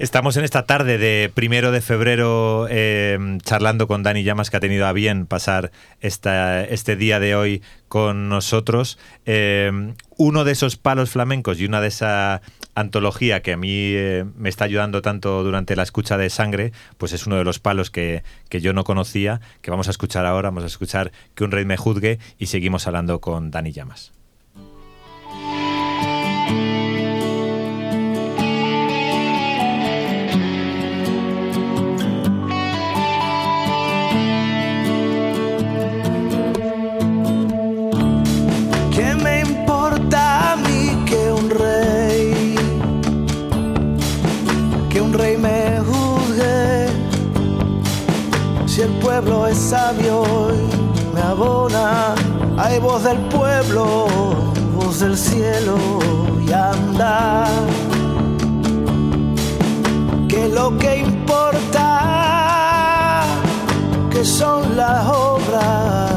Estamos 0.00 0.38
en 0.38 0.44
esta 0.44 0.64
tarde 0.64 0.96
de 0.96 1.30
primero 1.34 1.72
de 1.72 1.82
febrero 1.82 2.66
em, 2.70 3.38
charlando 3.40 3.86
con 3.86 4.02
Dani 4.02 4.22
Llamas, 4.22 4.48
que 4.48 4.56
ha 4.56 4.60
tenido 4.60 4.86
a 4.86 4.94
bien 4.94 5.26
pasar 5.26 5.72
esta, 6.00 6.64
este 6.64 6.96
día 6.96 7.20
de 7.20 7.34
hoy 7.34 7.62
con 7.86 8.30
nosotros. 8.30 8.98
Em, 9.26 9.94
uno 10.16 10.44
de 10.44 10.52
esos 10.52 10.78
palos 10.78 11.10
flamencos 11.10 11.60
y 11.60 11.66
una 11.66 11.82
de 11.82 11.88
esa 11.88 12.40
antología 12.74 13.42
que 13.42 13.52
a 13.52 13.58
mí 13.58 13.68
eh, 13.70 14.24
me 14.38 14.48
está 14.48 14.64
ayudando 14.64 15.02
tanto 15.02 15.44
durante 15.44 15.76
la 15.76 15.82
escucha 15.82 16.16
de 16.16 16.30
sangre, 16.30 16.72
pues 16.96 17.12
es 17.12 17.26
uno 17.26 17.36
de 17.36 17.44
los 17.44 17.58
palos 17.58 17.90
que, 17.90 18.22
que 18.48 18.62
yo 18.62 18.72
no 18.72 18.84
conocía, 18.84 19.42
que 19.60 19.70
vamos 19.70 19.88
a 19.88 19.90
escuchar 19.90 20.24
ahora. 20.24 20.48
Vamos 20.48 20.64
a 20.64 20.68
escuchar 20.68 21.12
que 21.34 21.44
un 21.44 21.50
rey 21.50 21.66
me 21.66 21.76
juzgue 21.76 22.18
y 22.38 22.46
seguimos 22.46 22.86
hablando 22.86 23.20
con 23.20 23.50
Dani 23.50 23.72
Llamas. 23.72 24.12
Pueblo 49.20 49.46
es 49.48 49.58
sabio 49.58 50.24
y 50.54 51.14
me 51.14 51.20
abona. 51.20 52.14
Hay 52.56 52.78
voz 52.78 53.04
del 53.04 53.18
pueblo, 53.28 54.06
voz 54.74 55.00
del 55.00 55.16
cielo 55.16 55.76
y 56.46 56.50
anda. 56.52 57.46
Que 60.26 60.48
lo 60.48 60.76
que 60.78 60.98
importa, 60.98 61.82
que 64.10 64.24
son 64.24 64.74
las 64.76 65.06
obras 65.06 66.12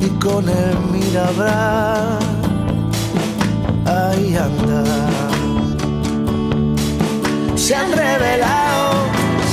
y 0.00 0.08
con 0.22 0.46
el 0.48 0.78
mira 0.92 1.28
habrá. 1.28 2.18
y 4.20 4.36
anda. 4.36 4.84
Se 7.56 7.74
han 7.74 7.92
revelado, 7.92 8.92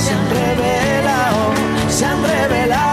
se 0.03 0.13
han 0.13 0.29
revelado, 0.29 0.90
se 2.41 2.90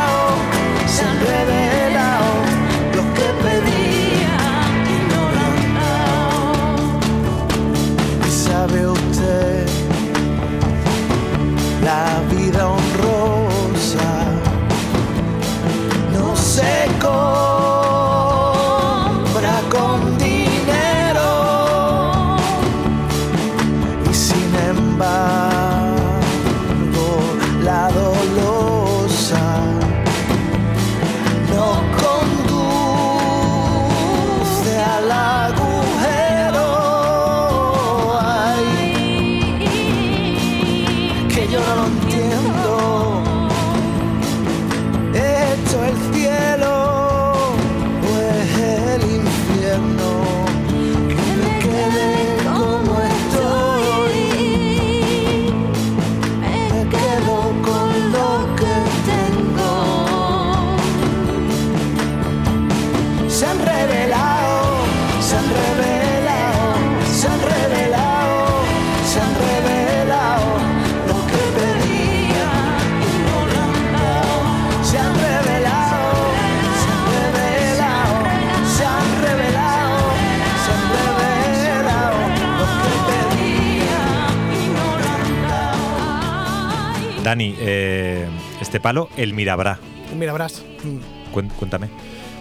Dani, 87.29 87.55
eh, 87.59 88.27
este 88.59 88.81
palo, 88.81 89.11
el 89.19 89.35
Mirabrá. 89.35 89.79
Mira, 90.17 90.33
verás. 90.33 90.65
mm. 90.83 91.35
Cuen- 91.35 91.51
Cuéntame. 91.59 91.91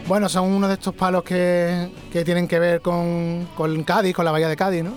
Bueno, 0.08 0.30
son 0.30 0.46
uno 0.50 0.66
de 0.70 0.76
estos 0.76 0.96
palos 0.96 1.24
que, 1.24 1.90
que 2.10 2.24
tienen 2.24 2.48
que 2.48 2.58
ver 2.58 2.80
con, 2.80 3.50
con 3.58 3.84
Cádiz, 3.84 4.16
con 4.16 4.24
la 4.24 4.32
bahía 4.32 4.48
de 4.48 4.56
Cádiz, 4.56 4.86
¿no? 4.86 4.94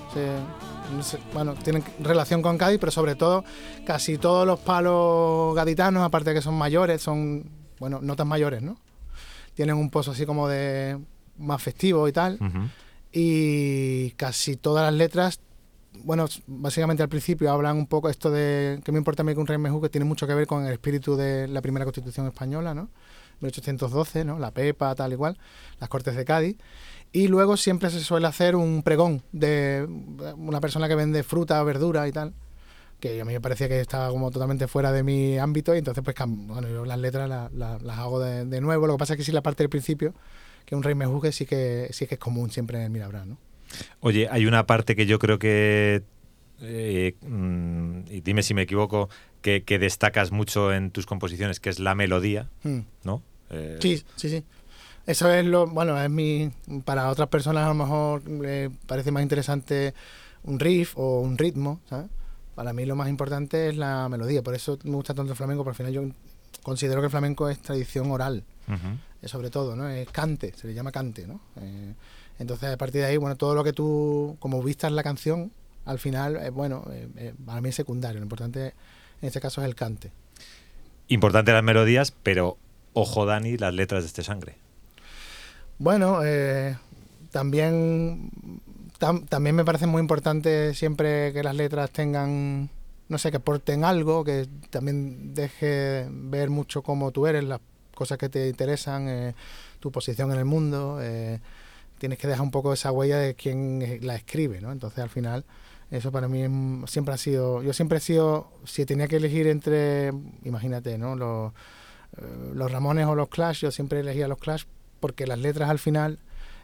Se- 1.02 1.18
bueno, 1.34 1.54
tienen 1.54 1.82
relación 1.98 2.40
con 2.40 2.56
Cádiz, 2.56 2.78
pero 2.78 2.92
sobre 2.92 3.16
todo 3.16 3.44
casi 3.84 4.16
todos 4.16 4.46
los 4.46 4.60
palos 4.60 5.56
gaditanos, 5.56 6.04
aparte 6.04 6.30
de 6.30 6.36
que 6.36 6.42
son 6.42 6.54
mayores, 6.54 7.02
son, 7.02 7.50
bueno, 7.80 7.98
no 8.00 8.14
tan 8.14 8.28
mayores, 8.28 8.62
¿no? 8.62 8.76
Tienen 9.54 9.74
un 9.74 9.90
pozo 9.90 10.12
así 10.12 10.24
como 10.24 10.46
de 10.46 10.98
más 11.36 11.60
festivo 11.60 12.06
y 12.06 12.12
tal. 12.12 12.38
Y 13.10 14.10
casi 14.12 14.54
todas 14.54 14.84
las 14.84 14.94
letras, 14.94 15.40
bueno, 16.04 16.26
básicamente 16.46 17.02
al 17.02 17.08
principio 17.08 17.50
hablan 17.52 17.76
un 17.76 17.86
poco 17.86 18.08
esto 18.08 18.30
de 18.30 18.80
que 18.84 18.92
me 18.92 18.98
importa 18.98 19.22
a 19.22 19.24
mí 19.24 19.32
que 19.34 19.40
un 19.40 19.46
rey 19.46 19.58
me 19.58 19.70
juzgue, 19.70 19.88
tiene 19.88 20.04
mucho 20.04 20.26
que 20.26 20.34
ver 20.34 20.46
con 20.46 20.64
el 20.66 20.72
espíritu 20.72 21.16
de 21.16 21.48
la 21.48 21.62
primera 21.62 21.84
constitución 21.84 22.26
española, 22.26 22.74
¿no? 22.74 22.88
1812, 23.40 24.24
¿no? 24.24 24.38
La 24.38 24.50
Pepa, 24.50 24.94
tal 24.94 25.12
igual, 25.12 25.38
las 25.78 25.88
Cortes 25.88 26.14
de 26.14 26.24
Cádiz. 26.24 26.56
Y 27.12 27.28
luego 27.28 27.56
siempre 27.56 27.90
se 27.90 28.00
suele 28.00 28.26
hacer 28.26 28.54
un 28.54 28.82
pregón 28.82 29.22
de 29.32 29.86
una 30.36 30.60
persona 30.60 30.88
que 30.88 30.94
vende 30.94 31.22
fruta, 31.22 31.62
verdura 31.62 32.06
y 32.06 32.12
tal, 32.12 32.34
que 33.00 33.20
a 33.20 33.24
mí 33.24 33.32
me 33.32 33.40
parecía 33.40 33.66
que 33.68 33.80
estaba 33.80 34.10
como 34.10 34.30
totalmente 34.30 34.68
fuera 34.68 34.92
de 34.92 35.02
mi 35.02 35.38
ámbito 35.38 35.74
y 35.74 35.78
entonces 35.78 36.04
pues 36.04 36.14
bueno, 36.28 36.68
yo 36.68 36.84
las 36.84 36.98
letras 36.98 37.28
la- 37.28 37.50
la- 37.54 37.78
las 37.78 37.98
hago 37.98 38.20
de, 38.20 38.44
de 38.44 38.60
nuevo. 38.60 38.86
Lo 38.86 38.94
que 38.94 38.98
pasa 38.98 39.14
es 39.14 39.16
que 39.16 39.24
sí 39.24 39.32
la 39.32 39.42
parte 39.42 39.62
del 39.62 39.70
principio, 39.70 40.14
que 40.66 40.76
un 40.76 40.82
rey 40.82 40.94
me 40.94 41.06
juzgue, 41.06 41.32
sí 41.32 41.46
que, 41.46 41.88
sí 41.92 42.06
que 42.06 42.16
es 42.16 42.20
común 42.20 42.50
siempre 42.50 42.76
en 42.78 42.84
el 42.84 42.90
Mirabrán, 42.90 43.30
¿no? 43.30 43.38
Oye, 44.00 44.28
hay 44.30 44.46
una 44.46 44.66
parte 44.66 44.96
que 44.96 45.06
yo 45.06 45.18
creo 45.18 45.38
que, 45.38 46.02
eh, 46.60 47.14
mm, 47.22 48.00
y 48.10 48.20
dime 48.20 48.42
si 48.42 48.54
me 48.54 48.62
equivoco, 48.62 49.08
que, 49.42 49.62
que 49.64 49.78
destacas 49.78 50.32
mucho 50.32 50.72
en 50.72 50.90
tus 50.90 51.06
composiciones, 51.06 51.60
que 51.60 51.70
es 51.70 51.78
la 51.78 51.94
melodía, 51.94 52.48
Mm. 52.62 52.80
¿no? 53.04 53.22
Eh, 53.50 53.78
Sí, 53.80 54.02
sí, 54.16 54.28
sí. 54.28 54.44
Eso 55.06 55.32
es 55.32 55.44
lo, 55.44 55.66
bueno, 55.66 56.00
es 56.00 56.10
mi, 56.10 56.50
para 56.84 57.08
otras 57.08 57.28
personas 57.28 57.64
a 57.64 57.68
lo 57.68 57.74
mejor 57.74 58.28
le 58.28 58.70
parece 58.86 59.10
más 59.10 59.22
interesante 59.22 59.94
un 60.44 60.60
riff 60.60 60.92
o 60.96 61.20
un 61.20 61.36
ritmo, 61.38 61.80
¿sabes? 61.88 62.06
Para 62.54 62.72
mí 62.72 62.84
lo 62.84 62.94
más 62.96 63.08
importante 63.08 63.68
es 63.70 63.76
la 63.76 64.08
melodía, 64.08 64.42
por 64.42 64.54
eso 64.54 64.78
me 64.84 64.92
gusta 64.92 65.14
tanto 65.14 65.32
el 65.32 65.36
flamenco, 65.36 65.64
porque 65.64 65.82
al 65.82 65.88
final 65.88 65.92
yo 66.08 66.14
considero 66.62 67.00
que 67.00 67.06
el 67.06 67.10
flamenco 67.10 67.48
es 67.48 67.58
tradición 67.60 68.10
oral, 68.10 68.44
ujú. 68.68 68.98
eh, 69.22 69.28
sobre 69.28 69.50
todo, 69.50 69.74
¿no? 69.74 69.88
Es 69.88 70.08
cante, 70.10 70.52
se 70.54 70.66
le 70.68 70.74
llama 70.74 70.92
cante, 70.92 71.26
¿no? 71.26 71.40
Eh, 71.60 71.94
entonces, 72.40 72.70
a 72.70 72.76
partir 72.76 73.02
de 73.02 73.06
ahí, 73.06 73.16
bueno, 73.16 73.36
todo 73.36 73.54
lo 73.54 73.62
que 73.62 73.72
tú, 73.72 74.36
como 74.40 74.60
vistas 74.62 74.90
la 74.90 75.02
canción, 75.04 75.52
al 75.84 75.98
final, 75.98 76.36
eh, 76.36 76.50
bueno, 76.50 76.84
eh, 76.90 77.08
eh, 77.16 77.34
para 77.46 77.60
mí 77.60 77.68
es 77.68 77.74
secundario, 77.76 78.18
lo 78.18 78.24
importante 78.24 78.74
en 79.22 79.26
este 79.28 79.40
caso 79.40 79.60
es 79.60 79.68
el 79.68 79.74
cante. 79.74 80.10
Importante 81.08 81.52
las 81.52 81.62
melodías, 81.62 82.12
pero 82.22 82.56
ojo, 82.94 83.26
Dani, 83.26 83.56
las 83.56 83.74
letras 83.74 84.02
de 84.02 84.06
este 84.08 84.22
sangre. 84.24 84.56
Bueno, 85.78 86.20
eh, 86.24 86.76
también, 87.30 88.30
tam- 88.98 89.26
también 89.28 89.56
me 89.56 89.64
parece 89.64 89.86
muy 89.86 90.00
importante 90.00 90.74
siempre 90.74 91.32
que 91.32 91.42
las 91.42 91.54
letras 91.54 91.90
tengan, 91.90 92.68
no 93.08 93.18
sé, 93.18 93.30
que 93.30 93.38
aporten 93.38 93.84
algo, 93.84 94.24
que 94.24 94.46
también 94.70 95.34
deje 95.34 96.06
ver 96.10 96.50
mucho 96.50 96.82
cómo 96.82 97.10
tú 97.12 97.26
eres, 97.26 97.44
las 97.44 97.60
cosas 97.94 98.18
que 98.18 98.28
te 98.28 98.48
interesan, 98.48 99.08
eh, 99.08 99.34
tu 99.80 99.90
posición 99.90 100.32
en 100.32 100.38
el 100.38 100.44
mundo. 100.44 100.98
eh, 101.02 101.40
tienes 102.00 102.18
que 102.18 102.26
dejar 102.26 102.42
un 102.42 102.50
poco 102.50 102.72
esa 102.72 102.90
huella 102.90 103.18
de 103.18 103.34
quien 103.34 103.82
eh, 103.82 103.98
la 104.00 104.16
escribe, 104.16 104.60
¿no? 104.60 104.72
Entonces 104.72 104.98
al 104.98 105.10
final 105.10 105.44
eso 105.90 106.10
para 106.10 106.28
mí 106.28 106.42
siempre 106.86 107.14
ha 107.14 107.18
sido, 107.18 107.62
yo 107.62 107.72
siempre 107.74 107.98
he 107.98 108.00
sido, 108.00 108.50
si 108.64 108.86
tenía 108.86 109.06
que 109.06 109.16
elegir 109.16 109.46
entre, 109.46 110.12
imagínate, 110.44 110.96
¿no? 110.96 111.14
Los, 111.14 111.52
eh, 112.16 112.52
los 112.54 112.72
Ramones 112.72 113.06
o 113.06 113.14
los 113.14 113.28
Clash, 113.28 113.60
yo 113.60 113.70
siempre 113.70 114.00
elegía 114.00 114.28
los 114.28 114.38
Clash 114.38 114.64
porque 114.98 115.26
las 115.26 115.38
letras 115.38 115.68
al 115.68 115.78
final 115.78 116.18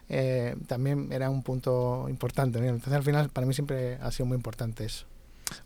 eh, 0.09 0.55
también 0.65 1.11
eran 1.11 1.31
un 1.31 1.43
punto 1.43 2.07
importante. 2.09 2.57
Entonces 2.59 2.93
al 2.93 3.03
final 3.03 3.29
para 3.29 3.45
mí 3.45 3.53
siempre 3.53 3.99
ha 4.01 4.11
sido 4.11 4.25
muy 4.25 4.35
importante 4.35 4.85
eso. 4.85 5.05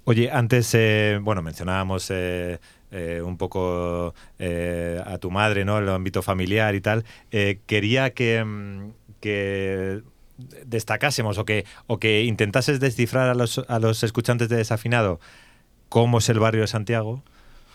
Oye, 0.03 0.29
antes, 0.31 0.73
eh, 0.73 1.19
bueno, 1.21 1.41
mencionábamos 1.41 2.11
un 2.11 3.37
poco 3.37 4.13
a 4.39 5.17
tu 5.19 5.31
madre, 5.31 5.65
¿no? 5.65 5.79
El 5.79 5.89
ámbito 5.89 6.21
familiar 6.21 6.75
y 6.75 6.81
tal. 6.81 7.05
Quería 7.65 8.13
que, 8.13 8.43
mm, 8.43 8.91
que 9.21 10.01
destacásemos 10.65 11.37
o 11.37 11.45
que, 11.45 11.65
o 11.87 11.99
que 11.99 12.23
intentases 12.23 12.79
descifrar 12.79 13.29
a 13.29 13.35
los, 13.35 13.59
a 13.67 13.79
los 13.79 14.03
escuchantes 14.03 14.49
de 14.49 14.57
Desafinado 14.57 15.19
cómo 15.89 16.17
es 16.19 16.29
el 16.29 16.39
barrio 16.39 16.61
de 16.61 16.67
Santiago, 16.67 17.21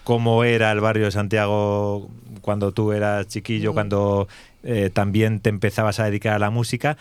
cómo 0.03 0.43
era 0.45 0.73
el 0.73 0.81
barrio 0.81 1.05
de 1.05 1.11
Santiago 1.13 2.11
cuando 2.41 2.73
tú 2.73 2.93
eras 2.93 3.27
chiquillo, 3.29 3.71
Mm. 3.73 3.75
cuando 3.75 4.29
eh, 4.65 4.91
también 4.93 5.39
te 5.41 5.49
empezabas 5.51 6.01
a 6.01 6.05
dedicar 6.07 6.33
a 6.33 6.39
la 6.39 6.51
música. 6.51 6.97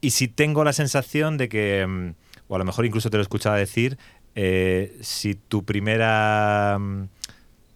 Y 0.00 0.10
si 0.10 0.28
tengo 0.28 0.64
la 0.64 0.72
sensación 0.74 1.38
de 1.38 1.48
que, 1.48 1.86
mm, 1.86 2.10
o 2.48 2.56
a 2.56 2.58
lo 2.58 2.64
mejor 2.66 2.84
incluso 2.84 3.08
te 3.10 3.16
lo 3.16 3.22
he 3.22 3.22
escuchado 3.22 3.54
decir, 3.56 3.96
eh, 4.34 4.96
si 5.00 5.34
tu 5.34 5.64
primera... 5.64 6.76
mm, 6.80 7.02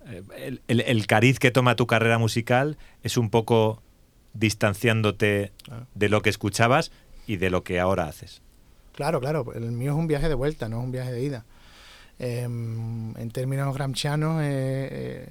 eh, 0.08 0.22
El, 0.36 0.60
el- 0.68 0.80
el 0.80 1.06
cariz 1.06 1.38
que 1.38 1.50
toma 1.50 1.76
tu 1.76 1.86
carrera 1.86 2.18
musical 2.18 2.76
es 3.02 3.16
un 3.16 3.30
poco 3.30 3.82
distanciándote 4.34 5.52
Claro. 5.64 5.86
de 5.94 6.08
lo 6.08 6.22
que 6.22 6.30
escuchabas 6.30 6.90
y 7.26 7.36
de 7.36 7.50
lo 7.50 7.62
que 7.64 7.80
ahora 7.80 8.06
haces. 8.06 8.40
Claro, 8.94 9.20
claro, 9.20 9.52
el 9.54 9.70
mío 9.72 9.92
es 9.92 9.96
un 9.98 10.06
viaje 10.08 10.28
de 10.28 10.34
vuelta, 10.34 10.68
no 10.68 10.78
es 10.78 10.84
un 10.84 10.92
viaje 10.92 11.12
de 11.12 11.22
ida. 11.22 11.44
Eh, 12.18 12.42
en 12.42 13.30
términos 13.32 13.72
gramscianos, 13.74 14.42
eh, 14.42 14.88
eh, 14.90 15.28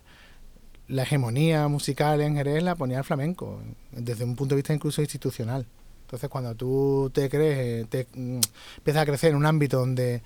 la 0.87 1.03
hegemonía 1.03 1.67
musical 1.67 2.21
en 2.21 2.35
Jerez 2.35 2.63
la 2.63 2.75
ponía 2.75 2.99
el 2.99 3.03
flamenco, 3.03 3.59
desde 3.91 4.23
un 4.23 4.35
punto 4.37 4.55
de 4.55 4.57
vista 4.61 4.73
incluso 4.73 5.01
institucional. 5.01 5.65
Entonces, 6.05 6.29
cuando 6.29 6.55
tú 6.55 7.11
te 7.13 7.29
crees, 7.29 7.57
eh, 7.57 7.85
te, 7.89 8.07
mm, 8.13 8.39
empiezas 8.77 9.01
a 9.01 9.05
crecer 9.05 9.31
en 9.31 9.35
un 9.35 9.45
ámbito 9.45 9.79
donde 9.79 10.21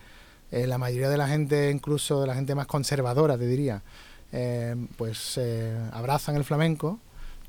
la 0.51 0.77
mayoría 0.77 1.07
de 1.09 1.15
la 1.17 1.29
gente, 1.29 1.71
incluso 1.71 2.19
de 2.19 2.27
la 2.27 2.35
gente 2.35 2.53
más 2.55 2.67
conservadora, 2.67 3.37
te 3.37 3.47
diría, 3.47 3.81
pues 4.97 5.39
abrazan 5.93 6.35
el 6.35 6.43
flamenco, 6.43 6.99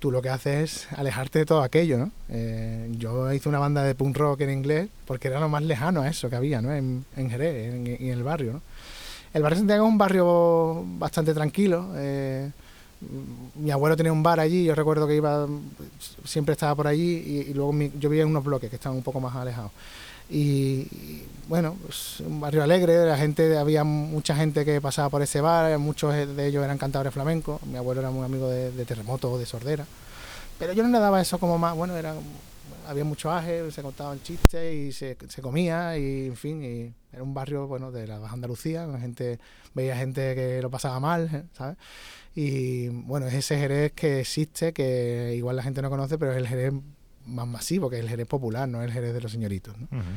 tú 0.02 0.10
lo 0.10 0.20
que 0.20 0.30
haces 0.30 0.86
es 0.88 0.92
alejarte 0.98 1.38
de 1.38 1.46
todo 1.46 1.62
aquello, 1.62 1.96
¿no? 1.96 2.10
Eh, 2.28 2.88
yo 2.98 3.32
hice 3.32 3.48
una 3.48 3.60
banda 3.60 3.84
de 3.84 3.94
punk 3.94 4.16
rock 4.16 4.40
en 4.40 4.50
inglés 4.50 4.88
porque 5.06 5.28
era 5.28 5.38
lo 5.38 5.48
más 5.48 5.62
lejano 5.62 6.02
a 6.02 6.08
eso 6.08 6.28
que 6.28 6.34
había, 6.34 6.60
¿no? 6.60 6.72
En, 6.74 7.04
en 7.16 7.30
Jerez 7.30 7.72
en, 7.72 7.86
en 7.86 8.10
el 8.10 8.24
barrio, 8.24 8.54
¿no? 8.54 8.62
El 9.32 9.42
barrio 9.42 9.58
Santiago 9.60 9.86
es 9.86 9.92
un 9.92 9.98
barrio 9.98 10.84
bastante 10.98 11.32
tranquilo. 11.32 11.86
eh, 11.94 12.50
mi 13.54 13.70
abuelo 13.70 13.96
tenía 13.96 14.12
un 14.12 14.22
bar 14.24 14.40
allí, 14.40 14.64
yo 14.64 14.74
recuerdo 14.74 15.06
que 15.06 15.14
iba, 15.16 15.46
siempre 16.24 16.52
estaba 16.52 16.74
por 16.74 16.86
allí 16.88 17.22
y, 17.24 17.50
y 17.50 17.54
luego 17.54 17.72
mi- 17.72 17.90
yo 17.98 18.08
vivía 18.08 18.22
en 18.24 18.28
unos 18.30 18.44
bloques 18.44 18.68
que 18.70 18.76
estaban 18.76 18.98
un 18.98 19.04
poco 19.04 19.20
más 19.20 19.34
alejados. 19.36 19.70
Y, 20.32 21.26
bueno, 21.46 21.76
pues, 21.82 22.20
un 22.20 22.40
barrio 22.40 22.62
alegre, 22.62 23.04
la 23.04 23.18
gente, 23.18 23.58
había 23.58 23.84
mucha 23.84 24.34
gente 24.34 24.64
que 24.64 24.80
pasaba 24.80 25.10
por 25.10 25.20
ese 25.20 25.42
bar, 25.42 25.78
muchos 25.78 26.14
de 26.14 26.46
ellos 26.46 26.64
eran 26.64 26.78
cantadores 26.78 27.12
flamencos, 27.12 27.62
mi 27.64 27.76
abuelo 27.76 28.00
era 28.00 28.10
muy 28.10 28.24
amigo 28.24 28.48
de, 28.48 28.72
de 28.72 28.84
Terremoto 28.86 29.30
o 29.30 29.38
de 29.38 29.44
Sordera, 29.44 29.84
pero 30.58 30.72
yo 30.72 30.82
no 30.82 30.88
le 30.88 30.98
daba 30.98 31.20
eso 31.20 31.38
como 31.38 31.58
más, 31.58 31.76
bueno, 31.76 31.96
era, 31.96 32.14
había 32.88 33.04
mucho 33.04 33.30
aje, 33.30 33.70
se 33.70 33.82
contaban 33.82 34.22
chistes 34.22 34.74
y 34.74 34.92
se, 34.92 35.18
se 35.28 35.42
comía 35.42 35.98
y 35.98 36.28
en 36.28 36.36
fin, 36.36 36.62
y 36.62 36.94
era 37.12 37.22
un 37.22 37.34
barrio, 37.34 37.66
bueno, 37.66 37.92
de 37.92 38.06
la 38.06 38.18
Baja 38.18 38.34
Andalucía, 38.34 38.88
gente, 38.98 39.38
veía 39.74 39.96
gente 39.96 40.34
que 40.34 40.62
lo 40.62 40.70
pasaba 40.70 40.98
mal, 40.98 41.28
¿eh? 41.32 41.42
¿sabes? 41.52 41.76
Y 42.34 42.88
bueno, 42.88 43.26
es 43.26 43.34
ese 43.34 43.58
Jerez 43.58 43.92
que 43.92 44.20
existe, 44.20 44.72
que 44.72 45.34
igual 45.36 45.56
la 45.56 45.62
gente 45.62 45.82
no 45.82 45.90
conoce, 45.90 46.16
pero 46.16 46.32
es 46.32 46.38
el 46.38 46.48
Jerez 46.48 46.72
más 47.26 47.46
masivo, 47.46 47.88
que 47.90 47.96
es 47.98 48.02
el 48.02 48.08
Jerez 48.08 48.26
popular, 48.26 48.68
no 48.68 48.80
es 48.82 48.88
el 48.88 48.92
Jerez 48.92 49.14
de 49.14 49.20
los 49.20 49.32
señoritos. 49.32 49.76
¿no? 49.78 49.86
Ujú. 49.98 50.08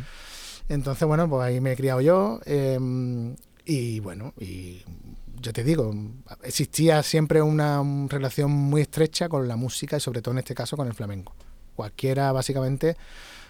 Entonces, 0.70 1.08
bueno, 1.08 1.30
pues 1.30 1.44
ahí 1.44 1.62
me 1.62 1.74
he 1.74 1.76
criado 1.76 2.02
yo. 2.02 2.40
eh, 2.46 2.80
y 3.66 4.00
bueno, 4.00 4.34
y 4.40 4.84
yo 5.42 5.52
te 5.52 5.64
digo, 5.64 5.94
existía 6.44 7.02
siempre 7.04 7.42
una 7.42 7.82
relación 8.10 8.52
muy 8.52 8.82
estrecha 8.82 9.28
con 9.28 9.48
la 9.48 9.56
música 9.56 9.98
y 9.98 10.00
sobre 10.00 10.22
todo 10.22 10.34
en 10.34 10.40
este 10.40 10.54
caso 10.54 10.78
con 10.78 10.88
el 10.88 10.94
flamenco. 10.94 11.34
Cualquiera, 11.76 12.32
básicamente, 12.32 12.96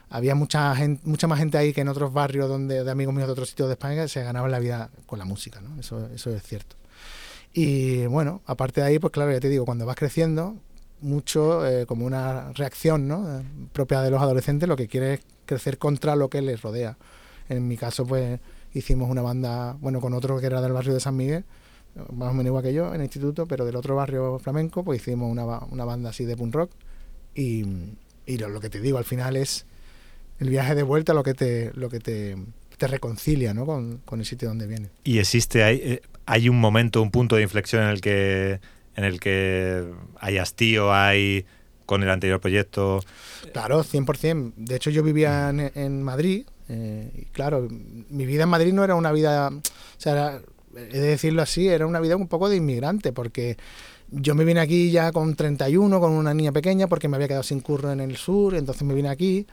había 0.10 0.36
mucha 0.36 0.74
gente, 0.76 1.02
mucha 1.06 1.28
más 1.28 1.38
gente 1.40 1.58
ahí 1.58 1.74
que 1.74 1.82
en 1.82 1.90
otros 1.90 2.14
barrios 2.14 2.48
donde 2.48 2.84
de 2.84 2.92
amigos 2.92 3.14
míos 3.14 3.28
de 3.28 3.34
otros 3.34 3.50
sitios 3.50 3.68
de 3.68 3.74
España 3.74 4.04
que 4.04 4.08
se 4.08 4.24
ganaban 4.24 4.52
la 4.52 4.60
vida 4.60 4.90
con 5.06 5.20
la 5.20 5.26
música, 5.26 5.62
¿no? 5.62 5.80
Eso, 5.80 6.08
eso 6.14 6.34
es 6.34 6.44
cierto. 6.44 6.76
Y 7.54 8.06
bueno, 8.08 8.42
aparte 8.46 8.82
de 8.82 8.88
ahí, 8.88 9.00
pues 9.00 9.12
claro, 9.12 9.32
ya 9.32 9.40
te 9.40 9.50
digo, 9.50 9.66
cuando 9.66 9.86
vas 9.86 9.96
creciendo, 9.96 10.56
mucho 11.02 11.66
eh, 11.68 11.86
como 11.86 12.06
una 12.06 12.52
reacción 12.54 13.08
¿no? 13.08 13.40
Eh, 13.40 13.44
propia 13.74 14.02
de 14.02 14.12
los 14.12 14.22
adolescentes, 14.22 14.68
lo 14.68 14.76
que 14.76 14.88
quiere 14.88 15.16
es 15.16 15.22
crecer 15.46 15.78
contra 15.78 16.16
lo 16.16 16.30
que 16.30 16.42
les 16.42 16.62
rodea. 16.62 16.98
En 17.50 17.68
mi 17.68 17.78
caso, 17.78 18.06
pues 18.06 18.40
hicimos 18.74 19.10
una 19.10 19.22
banda, 19.22 19.78
bueno, 19.80 20.02
con 20.02 20.14
otro 20.14 20.40
que 20.40 20.48
era 20.48 20.62
del 20.62 20.74
barrio 20.74 20.94
de 20.94 21.00
San 21.00 21.16
Miguel, 21.16 21.46
más 22.14 22.32
o 22.32 22.34
menos 22.34 22.48
igual 22.48 22.64
que 22.64 22.74
yo, 22.74 22.90
en 22.90 22.96
el 22.96 23.04
instituto, 23.04 23.46
pero 23.46 23.66
del 23.66 23.76
otro 23.76 23.96
barrio 23.96 24.40
flamenco, 24.40 24.84
pues 24.84 25.02
hicimos 25.02 25.32
una, 25.32 25.46
una 25.66 25.86
banda 25.86 26.10
así 26.10 26.26
de 26.26 26.36
punk 26.36 26.54
rock. 26.54 26.72
Y, 27.36 27.66
y 28.26 28.38
lo, 28.38 28.50
lo 28.50 28.60
que 28.60 28.70
te 28.70 28.82
digo, 28.82 28.98
al 28.98 29.06
final 29.06 29.36
es 29.38 29.66
el 30.40 30.50
viaje 30.50 30.76
de 30.76 30.84
vuelta 30.84 31.14
lo 31.14 31.24
que 31.24 31.34
te, 31.34 31.72
lo 31.76 31.90
que 31.90 32.00
te, 32.00 32.36
te 32.78 32.88
reconcilia 32.88 33.54
¿no? 33.54 33.66
con, 33.66 34.00
con 34.06 34.20
el 34.20 34.26
sitio 34.26 34.50
donde 34.50 34.68
vienes. 34.68 34.92
Y 35.04 35.20
existe, 35.20 35.64
hay, 35.64 35.78
eh, 35.78 36.02
hay 36.26 36.50
un 36.50 36.60
momento, 36.60 37.02
un 37.02 37.12
punto 37.12 37.36
de 37.36 37.44
inflexión 37.44 37.84
en 37.84 37.90
el 37.90 38.02
que, 38.02 38.60
en 38.96 39.04
el 39.04 39.20
que 39.20 39.86
hay 40.20 40.38
hastío, 40.38 40.94
hay 40.94 41.46
con 41.86 42.02
el 42.04 42.10
anterior 42.10 42.40
proyecto. 42.40 43.02
Claro, 43.54 43.84
100%. 43.84 44.54
De 44.56 44.76
hecho, 44.76 44.90
yo 44.90 45.04
vivía 45.04 45.50
en, 45.50 46.02
Madrid 46.04 46.46
eh, 46.68 47.12
y 47.16 47.26
claro, 47.26 47.68
mi 47.70 48.26
vida 48.26 48.44
en 48.44 48.50
Madrid 48.50 48.74
no 48.74 48.84
era 48.84 48.96
una 48.96 49.12
vida, 49.12 49.50
o 49.50 49.62
sea, 49.98 50.12
era- 50.14 50.42
he 50.76 51.00
de 51.00 51.08
decirlo 51.08 51.42
así, 51.42 51.68
era 51.70 51.86
una 51.88 52.00
vida 52.00 52.16
un 52.18 52.28
poco 52.28 52.50
de 52.50 52.58
inmigrante 52.58 53.14
porque 53.14 53.56
yo 54.12 54.36
me 54.36 54.44
vine 54.44 54.60
aquí 54.60 54.92
ya 54.92 55.12
con 55.12 55.36
31, 55.36 56.00
con 56.00 56.12
una 56.12 56.34
niña 56.34 56.52
pequeña 56.52 56.88
porque 56.88 57.08
me 57.08 57.16
había 57.16 57.28
quedado 57.28 57.44
sin 57.44 57.60
curro 57.62 57.92
en 57.92 58.00
el 58.02 58.18
sur, 58.18 58.56
entonces 58.56 58.84
me 58.84 58.94
vine 58.94 59.10
aquí. 59.10 59.46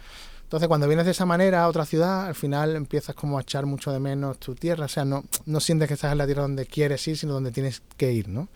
Entonces, 0.44 0.68
cuando 0.68 0.86
vienes 0.86 1.06
de 1.06 1.12
esa 1.12 1.24
manera 1.24 1.62
a 1.64 1.68
otra 1.68 1.86
ciudad, 1.86 2.26
al 2.26 2.34
final 2.34 2.76
empiezas 2.76 3.14
como 3.14 3.38
a 3.38 3.42
echar 3.42 3.64
mucho 3.64 3.90
de 3.90 3.98
menos 4.00 4.38
tu 4.38 4.54
tierra. 4.54 4.84
O 4.84 4.88
sea, 4.88 5.04
no, 5.06 5.24
no 5.46 5.60
sientes 5.60 5.88
que 5.88 5.94
estás 5.94 6.12
en 6.12 6.18
la 6.18 6.26
tierra 6.26 6.42
donde 6.42 6.66
quieres 6.66 7.08
ir, 7.08 7.16
sino 7.16 7.32
donde 7.32 7.52
tienes 7.52 7.80
que 7.96 8.12
ir, 8.12 8.28
¿no? 8.28 8.48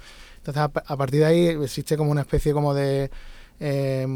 Entonces, 0.46 0.62
a, 0.62 0.68
pa- 0.68 0.84
a 0.86 0.96
partir 0.96 1.20
de 1.20 1.26
ahí 1.26 1.46
existe 1.46 1.96
como 1.96 2.10
una 2.10 2.20
especie 2.22 2.52
como 2.52 2.72
de... 2.74 3.10
eh, 3.60 4.06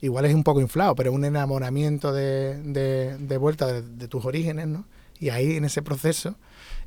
igual 0.00 0.26
es 0.26 0.34
un 0.34 0.44
poco 0.44 0.60
inflado, 0.60 0.94
pero 0.94 1.12
un 1.12 1.24
enamoramiento 1.24 2.12
de, 2.12 2.60
de, 2.62 3.16
de 3.16 3.36
vuelta 3.38 3.66
de, 3.66 3.80
de 3.82 4.06
tus 4.08 4.24
orígenes, 4.26 4.66
¿no? 4.66 4.84
Y 5.18 5.30
ahí, 5.30 5.56
en 5.56 5.64
ese 5.64 5.80
proceso, 5.80 6.34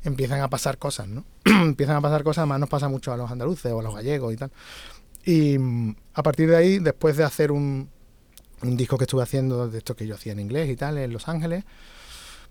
empiezan 0.04 0.40
a 0.40 0.48
pasar 0.48 0.78
cosas, 0.78 1.08
¿no? 1.08 1.24
empiezan 1.44 1.96
a 1.96 2.00
pasar 2.00 2.22
cosas, 2.22 2.42
además 2.42 2.60
nos 2.60 2.68
pasa 2.68 2.88
mucho 2.88 3.12
a 3.12 3.16
los 3.16 3.30
andaluces 3.30 3.72
o 3.72 3.80
a 3.80 3.82
los 3.82 3.94
gallegos 3.94 4.32
y 4.32 4.36
tal. 4.36 4.52
Y 5.24 5.58
mm, 5.58 5.96
a 6.14 6.22
partir 6.22 6.48
de 6.50 6.56
ahí, 6.56 6.78
después 6.78 7.16
de 7.16 7.24
hacer 7.24 7.50
un, 7.50 7.88
un 8.62 8.76
disco 8.76 8.96
que 8.98 9.04
estuve 9.04 9.22
haciendo, 9.24 9.66
de 9.68 9.78
esto 9.78 9.96
que 9.96 10.06
yo 10.06 10.14
hacía 10.14 10.32
en 10.32 10.40
inglés 10.40 10.68
y 10.70 10.76
tal, 10.76 10.98
en 10.98 11.12
Los 11.12 11.26
Ángeles, 11.28 11.64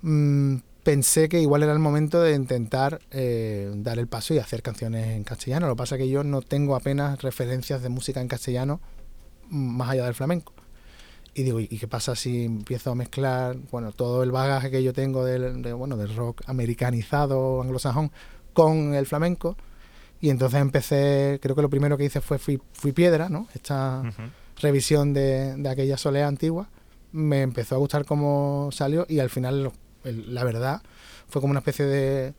mm, 0.01 0.55
pensé 0.87 1.27
que 1.27 1.41
igual 1.41 1.63
era 1.63 1.73
el 1.73 1.79
momento 1.79 2.21
de 2.21 2.33
intentar 2.33 3.01
eh, 3.11 3.69
dar 3.75 3.99
el 3.99 4.07
paso 4.07 4.33
y 4.33 4.37
hacer 4.39 4.61
canciones 4.61 5.17
en 5.17 5.25
castellano. 5.25 5.67
Lo 5.67 5.73
que 5.75 5.79
pasa 5.79 5.95
es 5.95 5.99
que 6.03 6.07
yo 6.07 6.23
no 6.23 6.41
tengo 6.41 6.77
apenas 6.77 7.21
referencias 7.21 7.81
de 7.81 7.89
música 7.89 8.21
en 8.21 8.29
castellano 8.29 8.79
mm, 9.49 9.75
más 9.77 9.89
allá 9.89 10.05
del 10.05 10.13
flamenco. 10.13 10.53
Y 11.33 11.43
digo, 11.43 11.59
¿y 11.59 11.67
qué 11.67 11.89
pasa 11.89 12.15
si 12.15 12.45
empiezo 12.45 12.91
a 12.91 12.95
mezclar 12.95 13.57
bueno, 13.69 13.91
todo 13.91 14.23
el 14.23 14.31
bagaje 14.31 14.71
que 14.71 14.81
yo 14.81 14.93
tengo 14.93 15.25
del, 15.25 15.61
de, 15.61 15.73
bueno, 15.73 15.97
del 15.97 16.15
rock 16.15 16.41
americanizado, 16.45 17.61
anglosajón, 17.61 18.09
con 18.53 18.93
el 18.93 19.05
flamenco? 19.05 19.57
Y 20.21 20.29
entonces 20.29 20.61
empecé, 20.61 21.37
creo 21.41 21.53
que 21.53 21.61
lo 21.63 21.69
primero 21.69 21.97
que 21.97 22.05
hice 22.05 22.21
fue 22.21 22.39
Fui, 22.39 22.61
Fui 22.71 22.93
Piedra, 22.93 23.27
¿no? 23.27 23.49
Esta 23.53 24.03
Ujú. 24.07 24.21
revisión 24.61 25.13
de, 25.13 25.53
de 25.57 25.67
aquella 25.69 25.97
solea 25.97 26.29
antigua. 26.29 26.69
Me 27.11 27.41
empezó 27.41 27.75
a 27.75 27.77
gustar 27.77 28.05
cómo 28.05 28.69
salió 28.71 29.05
y 29.09 29.19
al 29.19 29.29
final, 29.29 29.63
lo- 29.65 29.73
la 30.11 30.43
verdad, 30.43 30.81
fue 31.27 31.41
como 31.41 31.51
una 31.51 31.59
especie 31.59 31.85
de... 31.85 32.33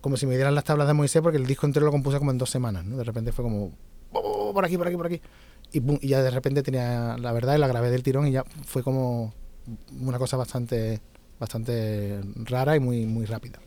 como 0.00 0.16
si 0.16 0.26
me 0.26 0.34
dieran 0.36 0.54
las 0.54 0.64
tablas 0.64 0.86
de 0.86 0.94
Moisés 0.94 1.22
porque 1.22 1.38
el 1.38 1.46
disco 1.46 1.66
entero 1.66 1.86
lo 1.86 1.92
compuse 1.92 2.18
como 2.18 2.30
en 2.30 2.38
dos 2.38 2.50
semanas, 2.50 2.84
¿no? 2.84 2.96
De 2.96 3.04
repente 3.04 3.32
fue 3.32 3.44
como... 3.44 3.72
"Oh, 4.12 4.52
por 4.52 4.64
aquí, 4.64 4.76
por 4.76 4.86
aquí, 4.86 4.96
por 4.96 5.06
aquí. 5.06 5.20
Y, 5.72 5.80
pum, 5.80 5.98
y 6.00 6.08
ya 6.08 6.22
de 6.22 6.30
repente 6.30 6.62
tenía 6.62 7.16
la 7.18 7.32
verdad 7.32 7.56
y 7.56 7.58
la 7.58 7.66
grabé 7.66 7.90
del 7.90 8.02
tirón 8.02 8.26
y 8.28 8.32
ya 8.32 8.44
fue 8.66 8.82
como 8.82 9.34
una 10.00 10.18
cosa 10.18 10.36
bastante 10.36 11.00
bastante 11.40 12.20
rara 12.44 12.76
y 12.76 12.80
muy 12.80 13.06
muy 13.06 13.24
rápida. 13.24 13.58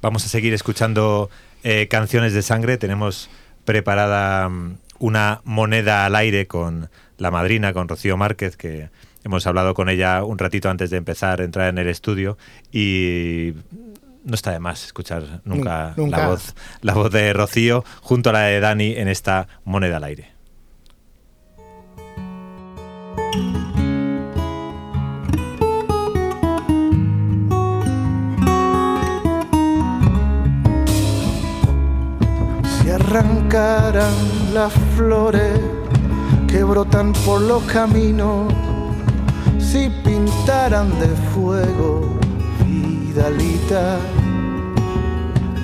Vamos 0.00 0.24
a 0.24 0.28
seguir 0.28 0.52
escuchando 0.54 1.30
eh, 1.64 1.88
canciones 1.88 2.34
de 2.34 2.42
sangre. 2.42 2.76
Tenemos 2.76 3.28
preparada 3.64 4.48
mm, 4.48 4.78
una 5.00 5.40
moneda 5.44 6.06
al 6.06 6.14
aire 6.14 6.46
con 6.46 6.88
la 7.18 7.30
madrina, 7.30 7.72
con 7.72 7.88
Rocío 7.88 8.16
Márquez, 8.16 8.56
que 8.56 8.90
hemos 9.24 9.46
hablado 9.46 9.74
con 9.74 9.88
ella 9.88 10.22
un 10.22 10.38
ratito 10.38 10.70
antes 10.70 10.90
de 10.90 10.96
empezar 10.98 11.40
a 11.40 11.44
entrar 11.44 11.68
en 11.68 11.78
el 11.78 11.88
estudio 11.88 12.36
y 12.70 13.54
no 14.24 14.34
está 14.34 14.52
de 14.52 14.60
más 14.60 14.84
escuchar 14.84 15.40
nunca, 15.44 15.90
Nun- 15.96 16.04
nunca. 16.06 16.18
La, 16.18 16.28
voz, 16.28 16.54
la 16.82 16.94
voz 16.94 17.10
de 17.10 17.32
Rocío 17.32 17.84
junto 18.02 18.30
a 18.30 18.34
la 18.34 18.40
de 18.42 18.60
Dani 18.60 18.94
en 18.96 19.08
esta 19.08 19.48
moneda 19.64 19.96
al 19.98 20.04
aire. 20.04 20.32
Si 32.82 32.90
arrancaran 32.90 34.12
las 34.52 34.72
flores 34.96 35.60
que 36.48 36.62
brotan 36.64 37.12
por 37.24 37.40
los 37.40 37.62
caminos, 37.64 38.52
si 39.74 39.90
pintaran 40.04 40.88
de 41.00 41.08
fuego, 41.34 42.08
Vidalita, 42.64 43.98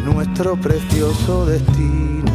nuestro 0.04 0.56
precioso 0.56 1.46
destino. 1.46 2.32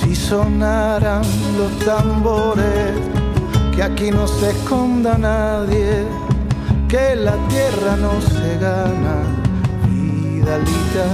Si 0.00 0.14
sonaran 0.14 1.22
los 1.56 1.78
tambores, 1.86 2.92
que 3.74 3.82
aquí 3.82 4.10
no 4.10 4.28
se 4.28 4.50
esconda 4.50 5.16
nadie, 5.16 6.04
que 6.96 7.14
la 7.14 7.36
tierra 7.48 7.94
no 7.96 8.20
se 8.22 8.58
gana, 8.58 9.16
Vidalita, 9.86 11.08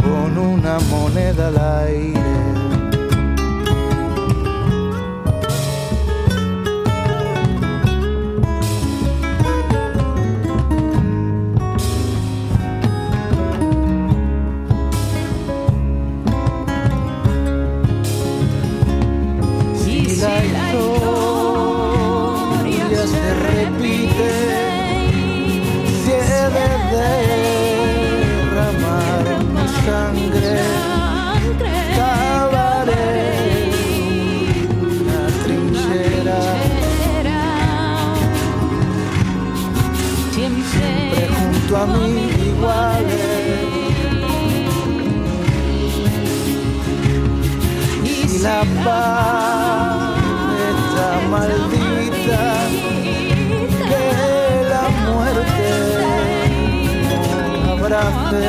con 0.00 0.38
una 0.38 0.78
moneda 0.90 1.48
al 1.48 1.58
aire. 1.86 2.47
Paz 48.88 49.98
está 50.72 51.10
maldita, 51.34 52.44
que 53.88 54.06
la 54.72 54.86
muerte 55.06 55.70
nos 57.02 57.68
abrace 57.74 58.48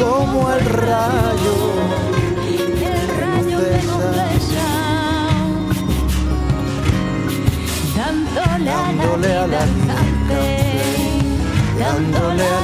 como 0.00 0.38
el 0.52 0.64
rayo 0.64 1.56
dándole 8.64 9.32
a 9.36 9.46
la 9.46 9.62
vida 9.66 9.96
dándole 11.78 12.44
a 12.44 12.60
la 12.60 12.61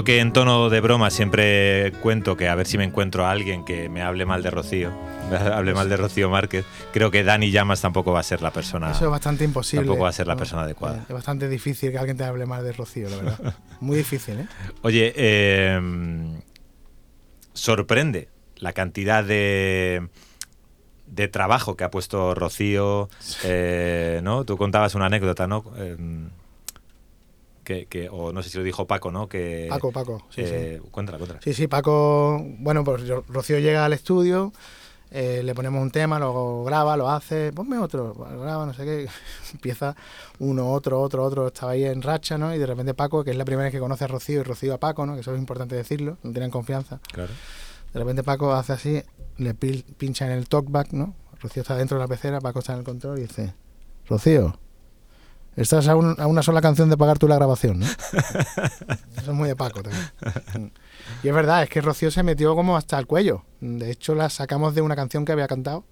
Yo 0.00 0.04
que 0.04 0.20
en 0.20 0.32
tono 0.32 0.70
de 0.70 0.80
broma 0.80 1.10
siempre 1.10 1.92
cuento 2.00 2.34
que 2.34 2.48
a 2.48 2.54
ver 2.54 2.66
si 2.66 2.78
me 2.78 2.84
encuentro 2.84 3.26
a 3.26 3.30
alguien 3.30 3.66
que 3.66 3.90
me 3.90 4.00
hable 4.00 4.24
mal 4.24 4.42
de 4.42 4.50
Rocío, 4.50 4.90
hable 5.52 5.74
mal 5.74 5.90
de 5.90 5.98
Rocío 5.98 6.30
Márquez, 6.30 6.64
creo 6.90 7.10
que 7.10 7.22
Dani 7.22 7.50
Llamas 7.50 7.82
tampoco 7.82 8.10
va 8.10 8.20
a 8.20 8.22
ser 8.22 8.40
la 8.40 8.50
persona. 8.50 8.92
Eso 8.92 9.04
es 9.04 9.10
bastante 9.10 9.44
imposible. 9.44 9.84
Tampoco 9.84 10.04
va 10.04 10.08
a 10.08 10.12
ser 10.12 10.26
la 10.26 10.36
persona 10.36 10.62
adecuada. 10.62 11.04
Es 11.06 11.14
bastante 11.14 11.50
difícil 11.50 11.90
que 11.90 11.98
alguien 11.98 12.16
te 12.16 12.24
hable 12.24 12.46
mal 12.46 12.64
de 12.64 12.72
Rocío, 12.72 13.10
la 13.10 13.16
verdad. 13.16 13.54
Muy 13.80 13.98
difícil, 13.98 14.40
¿eh? 14.40 14.46
Oye, 14.80 15.12
eh, 15.14 15.78
sorprende 17.52 18.30
la 18.56 18.72
cantidad 18.72 19.22
de, 19.22 20.08
de 21.08 21.28
trabajo 21.28 21.76
que 21.76 21.84
ha 21.84 21.90
puesto 21.90 22.34
Rocío, 22.34 23.10
eh, 23.44 24.20
¿no? 24.22 24.46
Tú 24.46 24.56
contabas 24.56 24.94
una 24.94 25.04
anécdota, 25.04 25.46
¿no? 25.46 25.62
Que, 27.70 27.86
que- 27.86 28.08
o 28.10 28.32
no 28.32 28.42
sé 28.42 28.50
si 28.50 28.58
lo 28.58 28.64
dijo 28.64 28.88
Paco, 28.88 29.12
¿no? 29.12 29.28
Que, 29.28 29.68
Paco, 29.70 29.92
Paco, 29.92 30.26
sí, 30.28 30.40
eh, 30.44 30.82
Cuéntala, 30.90 31.18
cuéntala. 31.18 31.40
Sí, 31.40 31.52
sí, 31.54 31.68
Paco, 31.68 32.44
bueno, 32.58 32.82
pues 32.82 33.04
yo- 33.04 33.22
Rocío 33.28 33.60
llega 33.60 33.84
al 33.84 33.92
estudio, 33.92 34.52
eh, 35.12 35.42
le 35.44 35.54
ponemos 35.54 35.80
un 35.80 35.92
tema, 35.92 36.18
luego 36.18 36.64
graba, 36.64 36.96
lo 36.96 37.08
hace, 37.08 37.52
ponme 37.52 37.78
otro, 37.78 38.12
lo 38.18 38.40
graba, 38.40 38.66
no 38.66 38.74
sé 38.74 38.84
qué, 38.84 39.06
empieza 39.54 39.94
uno, 40.40 40.72
otro, 40.72 41.00
otro, 41.00 41.22
otro, 41.22 41.46
estaba 41.46 41.70
ahí 41.72 41.84
en 41.84 42.02
racha, 42.02 42.38
¿no? 42.38 42.52
Y 42.52 42.58
de 42.58 42.66
repente 42.66 42.92
Paco, 42.92 43.22
que 43.22 43.30
es 43.30 43.36
la 43.36 43.44
primera 43.44 43.64
vez 43.66 43.72
que 43.72 43.78
conoce 43.78 44.02
a 44.02 44.08
Rocío 44.08 44.40
y 44.40 44.42
Rocío 44.42 44.74
a 44.74 44.78
Paco, 44.78 45.06
¿no? 45.06 45.14
Que 45.14 45.20
eso 45.20 45.32
es 45.32 45.38
importante 45.38 45.76
decirlo, 45.76 46.18
no 46.24 46.32
tienen 46.32 46.50
confianza. 46.50 46.98
Claro. 47.12 47.30
De 47.92 48.00
repente 48.00 48.24
Paco 48.24 48.52
hace 48.52 48.72
así, 48.72 49.00
le 49.36 49.54
pincha 49.54 50.26
en 50.26 50.32
el 50.32 50.48
talkback, 50.48 50.90
¿no? 50.92 51.14
Rocío 51.40 51.62
está 51.62 51.76
dentro 51.76 51.98
de 51.98 52.02
la 52.02 52.08
pecera, 52.08 52.40
Paco 52.40 52.58
está 52.58 52.72
en 52.72 52.80
el 52.80 52.84
control 52.84 53.18
y 53.18 53.22
dice, 53.22 53.54
Rocío, 54.08 54.58
estás 55.56 55.88
a, 55.88 55.96
un- 55.96 56.14
a 56.18 56.26
una 56.26 56.42
sola 56.42 56.60
canción 56.60 56.88
de 56.90 56.96
pagar 56.96 57.18
tú 57.18 57.28
la 57.28 57.36
grabación, 57.36 57.80
¿no? 57.80 57.86
Eso 59.16 59.30
es 59.32 59.36
muy 59.36 59.48
de 59.48 59.56
Paco 59.56 59.82
también. 59.82 60.72
Y 61.22 61.28
es 61.28 61.34
verdad, 61.34 61.62
es 61.62 61.68
que 61.68 61.80
Rocío 61.80 62.10
se 62.10 62.22
metió 62.22 62.54
como 62.54 62.76
hasta 62.76 62.98
el 62.98 63.06
cuello. 63.06 63.44
De 63.60 63.90
hecho, 63.90 64.14
la 64.14 64.30
sacamos 64.30 64.74
de 64.74 64.80
una 64.82 64.96
canción 64.96 65.24
que 65.24 65.32
había 65.32 65.48
cantado. 65.48 65.84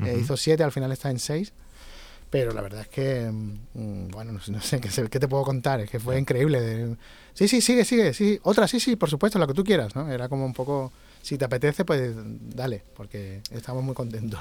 Eh, 0.00 0.12
Ujú. 0.12 0.20
hizo 0.20 0.36
siete, 0.36 0.62
al 0.64 0.72
final 0.72 0.92
está 0.92 1.10
en 1.10 1.18
seis. 1.18 1.52
Pero 2.30 2.52
la 2.52 2.60
verdad 2.62 2.82
es 2.82 2.88
que, 2.88 3.28
mm, 3.74 4.08
bueno, 4.12 4.30
no 4.32 4.40
sé, 4.40 4.52
no 4.52 4.60
sé 4.60 4.80
qué, 4.80 4.88
te 5.18 5.26
puedo 5.28 5.42
contar. 5.42 5.80
Es 5.80 5.90
que 5.90 5.98
fue 5.98 6.18
increíble. 6.18 6.60
de- 6.60 6.96
sí, 7.34 7.48
sí, 7.48 7.60
sigue, 7.60 7.84
sigue. 7.84 8.14
Sí, 8.14 8.38
otra, 8.44 8.68
sí, 8.68 8.78
sí, 8.78 8.94
por 8.96 9.10
supuesto, 9.10 9.38
lo 9.40 9.46
que 9.48 9.54
tú 9.54 9.64
quieras, 9.64 9.96
¿no? 9.96 10.08
Era 10.10 10.28
como 10.28 10.44
un 10.46 10.54
poco, 10.54 10.92
si 11.22 11.36
te 11.36 11.44
apetece, 11.44 11.84
pues 11.84 12.12
dale, 12.54 12.84
porque 12.96 13.40
estamos 13.50 13.82
muy 13.82 13.94
contentos. 13.94 14.38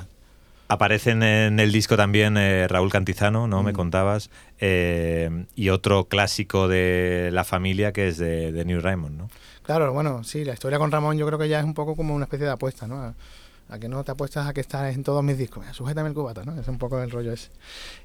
Aparecen 0.72 1.24
en 1.24 1.60
el 1.60 1.72
disco 1.72 1.98
también 1.98 2.38
eh, 2.38 2.68
Raúl 2.68 2.92
Cantizano, 2.92 3.48
¿no? 3.48 3.64
Me 3.64 3.72
Mm. 3.72 3.76
contabas. 3.76 4.30
eh, 4.62 5.46
y 5.56 5.70
otro 5.70 6.06
clásico 6.06 6.68
de 6.68 7.30
la 7.34 7.44
familia 7.44 7.92
que 7.92 8.08
es 8.10 8.18
de, 8.18 8.52
de 8.52 8.66
New 8.66 8.80
Raymond, 8.82 9.18
¿no? 9.18 9.30
Claro, 9.64 9.92
bueno, 9.94 10.24
sí, 10.24 10.44
la 10.46 10.54
historia 10.54 10.78
con 10.78 10.92
Ramón 10.92 11.18
yo 11.18 11.26
creo 11.26 11.40
que 11.40 11.48
ya 11.50 11.60
es 11.60 11.66
un 11.66 11.74
poco 11.74 11.96
como 11.96 12.14
una 12.14 12.26
especie 12.26 12.46
de 12.46 12.52
apuesta, 12.52 12.88
¿no? 12.88 12.96
A, 13.02 13.14
a 13.70 13.80
que 13.80 13.88
no 13.88 14.04
te 14.04 14.12
apuestas 14.12 14.48
a 14.48 14.54
que 14.54 14.62
estás 14.62 14.94
en 14.96 15.04
todos 15.04 15.24
mis 15.24 15.38
discos. 15.38 15.66
Sujétame 15.74 16.10
el 16.10 16.16
cubata, 16.16 16.44
¿no? 16.44 16.60
Es 16.60 16.68
un 16.68 16.78
poco 16.78 17.02
el 17.02 17.10
rollo 17.10 17.32
ese. 17.34 17.50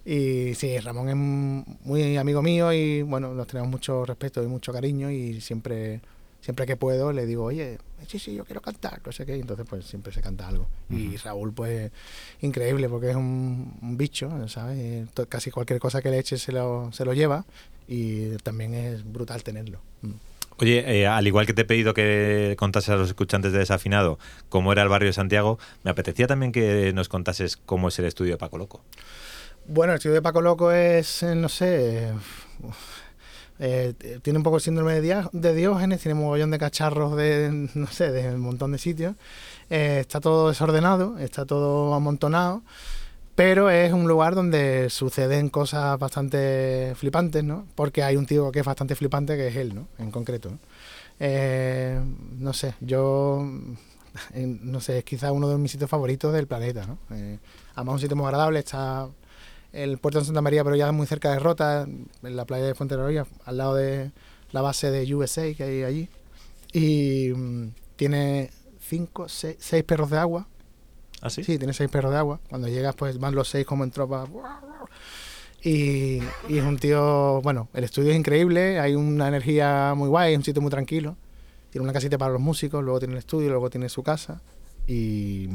Y 0.07 0.55
sí, 0.55 0.79
Ramón 0.79 1.09
es 1.09 1.17
muy 1.17 2.17
amigo 2.17 2.41
mío 2.43 2.73
y 2.73 3.03
bueno, 3.03 3.35
nos 3.35 3.47
tenemos 3.47 3.71
mucho 3.71 4.05
respeto 4.07 4.43
y 4.43 4.47
mucho 4.47 4.73
cariño 4.73 5.11
y 5.11 5.41
siempre, 5.41 6.01
siempre 6.41 6.67
que 6.67 6.77
puedo 6.77 7.13
le 7.13 7.27
digo, 7.27 7.45
oye, 7.45 7.79
sí, 8.07 8.19
sí, 8.19 8.35
yo 8.35 8.45
quiero 8.45 8.61
cantar, 8.61 9.01
no 9.05 9.13
sé 9.13 9.27
qué, 9.27 9.37
y 9.37 9.41
entonces 9.41 9.67
pues 9.69 9.85
siempre 9.85 10.13
se 10.13 10.21
canta 10.21 10.49
algo. 10.49 10.69
Y 10.91 11.17
Raúl 11.17 11.53
pues 11.53 11.91
increíble 12.41 12.89
porque 12.89 13.11
es 13.11 13.17
un, 13.17 13.75
un 13.81 13.97
bicho, 13.97 14.49
¿sabes? 14.49 14.79
Eh, 14.79 15.07
Casi 15.29 15.51
cualquier 15.51 15.81
cosa 15.81 16.03
que 16.03 16.11
le 16.11 16.19
eche 16.19 16.39
se 16.39 16.53
lo, 16.53 16.93
se 16.93 17.05
lo 17.05 17.15
lleva 17.15 17.45
y 17.89 18.37
también 18.39 18.75
es 18.75 19.05
brutal 19.11 19.43
tenerlo. 19.43 19.81
Mm. 20.03 20.13
Oye, 20.59 21.01
eh, 21.01 21.07
al 21.07 21.27
igual 21.27 21.47
que 21.47 21.53
te 21.53 21.63
he 21.63 21.65
pedido 21.65 21.95
que 21.95 22.55
contases 22.57 22.91
a 22.91 22.97
los 22.97 23.09
escuchantes 23.09 23.53
de 23.53 23.59
Desafinado 23.59 24.21
cómo 24.49 24.71
era 24.71 24.83
el 24.83 24.89
barrio 24.89 25.09
de 25.09 25.13
Santiago, 25.13 25.59
me 25.83 25.91
apetecía 25.91 26.29
también 26.29 26.53
que 26.53 26.93
nos 26.93 27.09
contases 27.09 27.57
cómo 27.57 27.89
es 27.89 27.99
el 27.99 28.05
estudio 28.05 28.33
de 28.33 28.39
Paco 28.39 28.59
Loco. 28.59 28.81
Bueno, 29.67 29.95
el 29.95 29.97
estudio 29.97 30.15
de 30.15 30.23
Paco 30.23 30.43
Loco 30.43 30.71
es, 30.71 31.25
eh, 31.25 31.35
no 31.35 31.49
sé, 31.49 32.13
eh, 33.59 33.95
tiene 34.23 34.39
un 34.39 34.43
poco 34.43 34.57
el 34.57 34.63
síndrome 34.63 35.01
de, 35.01 35.55
Diógenes, 35.55 36.01
tiene 36.01 36.15
un 36.15 36.25
mogollón 36.25 36.51
de 36.51 36.59
cacharros 36.59 37.17
de, 37.17 37.69
no 37.75 37.87
sé, 37.87 38.11
de 38.11 38.35
un 38.35 38.41
montón 38.41 38.73
de 38.73 38.79
sitios. 38.79 39.15
Eh, 39.71 39.99
está 40.01 40.21
todo 40.21 40.49
desordenado, 40.49 41.19
está 41.19 41.47
todo 41.47 41.95
amontonado, 41.95 42.63
pero 43.35 43.71
es 43.71 43.93
un 43.93 44.09
lugar 44.09 44.35
donde 44.35 44.91
suceden 44.91 45.49
cosas 45.49 45.99
bastante 45.99 46.95
flipantes, 46.97 47.45
¿no? 47.45 47.67
Porque 47.75 48.03
hay 48.03 48.17
un 48.17 48.27
tío 48.27 48.51
que 48.53 48.61
es 48.61 48.67
bastante 48.67 48.95
flipante, 48.95 49.37
que 49.37 49.49
es 49.49 49.57
él, 49.57 49.75
¿no? 49.75 49.89
En 49.99 50.11
concreto. 50.11 50.51
¿no? 50.51 50.59
Eh, 51.21 52.01
no 52.39 52.53
sé, 52.53 52.75
yo, 52.81 53.45
no 54.35 54.81
sé, 54.81 54.99
es 54.99 55.05
quizá 55.05 55.33
uno 55.33 55.49
de 55.49 55.59
mis 55.59 55.71
sitios 55.71 55.91
favoritos 55.91 56.33
del 56.33 56.47
planeta, 56.47 56.87
¿no? 56.87 56.99
Además, 57.75 57.95
un 57.95 58.01
sitio 58.01 58.17
muy 58.17 58.27
agradable, 58.27 58.59
está 58.59 59.09
el 59.75 59.99
puerto 59.99 60.21
de 60.21 60.25
Santa 60.25 60.41
María, 60.41 60.63
pero 60.65 60.77
ya 60.77 60.91
muy 60.93 61.07
cerca 61.07 61.33
de 61.33 61.41
Rota, 61.41 61.83
en 61.83 62.37
la 62.37 62.45
playa 62.45 62.65
de 62.65 62.75
Fuente 62.75 62.95
de 62.95 63.01
la 63.01 63.07
Orilla, 63.07 63.27
al 63.45 63.57
lado 63.57 63.75
de 63.75 64.13
la 64.53 64.63
base 64.63 64.91
de 64.91 65.13
USA 65.15 65.53
que 65.55 65.65
hay 65.65 65.83
allí. 65.83 66.09
Y 66.73 67.33
mm, 67.35 67.69
tiene 67.97 68.51
cinco, 68.81 69.29
seis, 69.29 69.57
seis 69.59 69.83
perros 69.83 70.11
de 70.11 70.19
agua. 70.19 70.47
¿Ah, 71.21 71.31
sí? 71.31 71.43
Sí, 71.43 71.59
tiene 71.59 71.73
seis 71.73 71.91
perros 71.91 72.13
de 72.13 72.19
agua. 72.19 72.41
Cuando 72.49 72.69
llegas, 72.69 72.95
pues 72.95 73.19
van 73.19 73.35
los 73.35 73.49
seis 73.49 73.67
como 73.67 73.83
en 73.83 73.91
tropa. 73.91 74.27
Y, 75.63 76.21
y 76.49 76.59
es 76.59 76.65
un 76.65 76.79
tío, 76.79 77.41
bueno, 77.43 77.69
el 77.73 77.85
estudio 77.85 78.11
es 78.11 78.17
increíble, 78.17 78.79
hay 78.79 78.95
una 78.95 79.29
energía 79.29 79.95
muy 79.97 80.09
guay, 80.09 80.33
es 80.33 80.39
un 80.39 80.45
sitio 80.45 80.63
muy 80.63 80.71
tranquilo. 80.71 81.17
Tiene 81.71 81.83
una 81.83 81.93
casita 81.93 82.19
para 82.19 82.33
los 82.33 82.41
músicos, 82.41 82.85
luego 82.85 83.01
tiene 83.01 83.15
el 83.15 83.19
estudio, 83.19 83.49
luego 83.49 83.71
tiene 83.71 83.89
su 83.89 84.03
casa. 84.03 84.41
Y, 84.87 85.49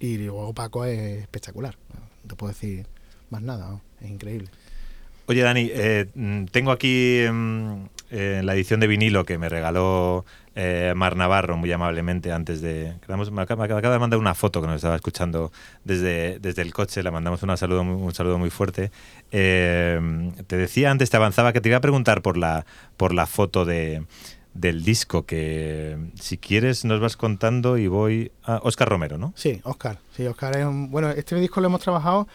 y 0.00 0.18
luego 0.18 0.52
Paco 0.52 0.84
es 0.84 1.22
espectacular. 1.22 1.76
Te 2.26 2.34
puedo 2.34 2.52
decir 2.52 2.86
más 3.30 3.42
nada, 3.42 3.68
¿no? 3.68 3.80
es 4.00 4.10
increíble. 4.10 4.48
Oye, 5.26 5.42
Dani, 5.42 5.70
eh, 5.72 6.06
mm, 6.14 6.44
tengo 6.46 6.70
aquí 6.70 7.24
mm, 7.30 7.84
eh, 8.10 8.40
la 8.44 8.54
edición 8.54 8.78
de 8.78 8.86
vinilo 8.86 9.24
que 9.24 9.38
me 9.38 9.48
regaló 9.48 10.24
eh, 10.54 10.94
Mar 10.96 11.16
Navarro 11.16 11.56
muy 11.56 11.70
amablemente 11.72 12.32
antes 12.32 12.60
de... 12.60 12.94
me, 13.08 13.42
acaba, 13.42 13.66
de 13.66 13.98
mandar 13.98 14.18
una 14.18 14.34
foto 14.34 14.60
que 14.60 14.68
nos 14.68 14.76
estaba 14.76 14.94
escuchando 14.94 15.50
desde, 15.84 16.38
desde 16.38 16.62
el 16.62 16.72
coche, 16.72 17.02
le 17.02 17.10
mandamos 17.10 17.42
una 17.42 17.56
saludo, 17.56 17.82
un 17.82 18.14
saludo 18.14 18.38
muy 18.38 18.50
fuerte. 18.50 18.92
Eh, 19.32 20.32
te 20.46 20.56
decía 20.56 20.92
antes, 20.92 21.10
te 21.10 21.16
avanzaba 21.16 21.52
que 21.52 21.60
te 21.60 21.68
iba 21.68 21.78
a 21.78 21.82
preguntar 21.82 22.22
por 22.22 22.36
la, 22.36 22.64
por 22.96 23.12
la 23.12 23.26
foto 23.26 23.64
de, 23.64 24.04
del 24.54 24.84
disco, 24.84 25.26
que 25.26 25.98
si 26.14 26.38
quieres 26.38 26.84
nos 26.84 27.00
vas 27.00 27.16
contando 27.16 27.76
y 27.76 27.88
voy 27.88 28.32
a 28.44 28.60
Oscar 28.62 28.88
Romero, 28.88 29.18
¿no? 29.18 29.32
Sí, 29.36 29.60
Oscar. 29.64 29.98
Sí, 30.16 30.26
Oscar 30.26 30.56
es 30.56 30.64
un, 30.64 30.90
bueno, 30.90 31.10
este 31.10 31.34
disco 31.36 31.60
lo 31.60 31.66
hemos 31.66 31.80
trabajado 31.80 32.28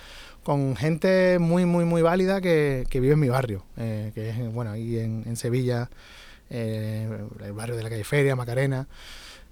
con 0.43 0.75
gente 0.75 1.37
muy, 1.39 1.65
muy, 1.65 1.85
muy 1.85 2.01
válida 2.01 2.41
que, 2.41 2.85
que 2.89 2.99
vive 2.99 3.13
en 3.13 3.19
mi 3.19 3.29
barrio, 3.29 3.63
eh, 3.77 4.11
que 4.15 4.29
es, 4.29 4.53
bueno, 4.53 4.71
ahí 4.71 4.97
en, 4.97 5.23
en 5.27 5.35
Sevilla, 5.35 5.89
eh, 6.49 7.07
el 7.43 7.53
barrio 7.53 7.75
de 7.75 7.83
la 7.83 7.89
calle 7.89 8.03
Feria, 8.03 8.35
Macarena. 8.35 8.87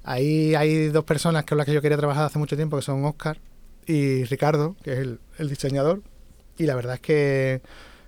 Ahí 0.03 0.55
hay 0.55 0.87
dos 0.87 1.03
personas 1.03 1.45
con 1.45 1.57
las 1.57 1.65
que 1.65 1.73
yo 1.73 1.81
quería 1.81 1.97
trabajar 1.97 2.25
hace 2.25 2.39
mucho 2.39 2.55
tiempo, 2.55 2.77
que 2.77 2.81
son 2.83 3.05
Oscar 3.05 3.39
y 3.85 4.23
Ricardo, 4.25 4.75
que 4.83 4.93
es 4.93 4.99
el, 4.99 5.19
el 5.37 5.49
diseñador. 5.49 6.01
Y 6.57 6.65
la 6.65 6.75
verdad 6.75 6.95
es 6.95 7.01
que 7.01 7.61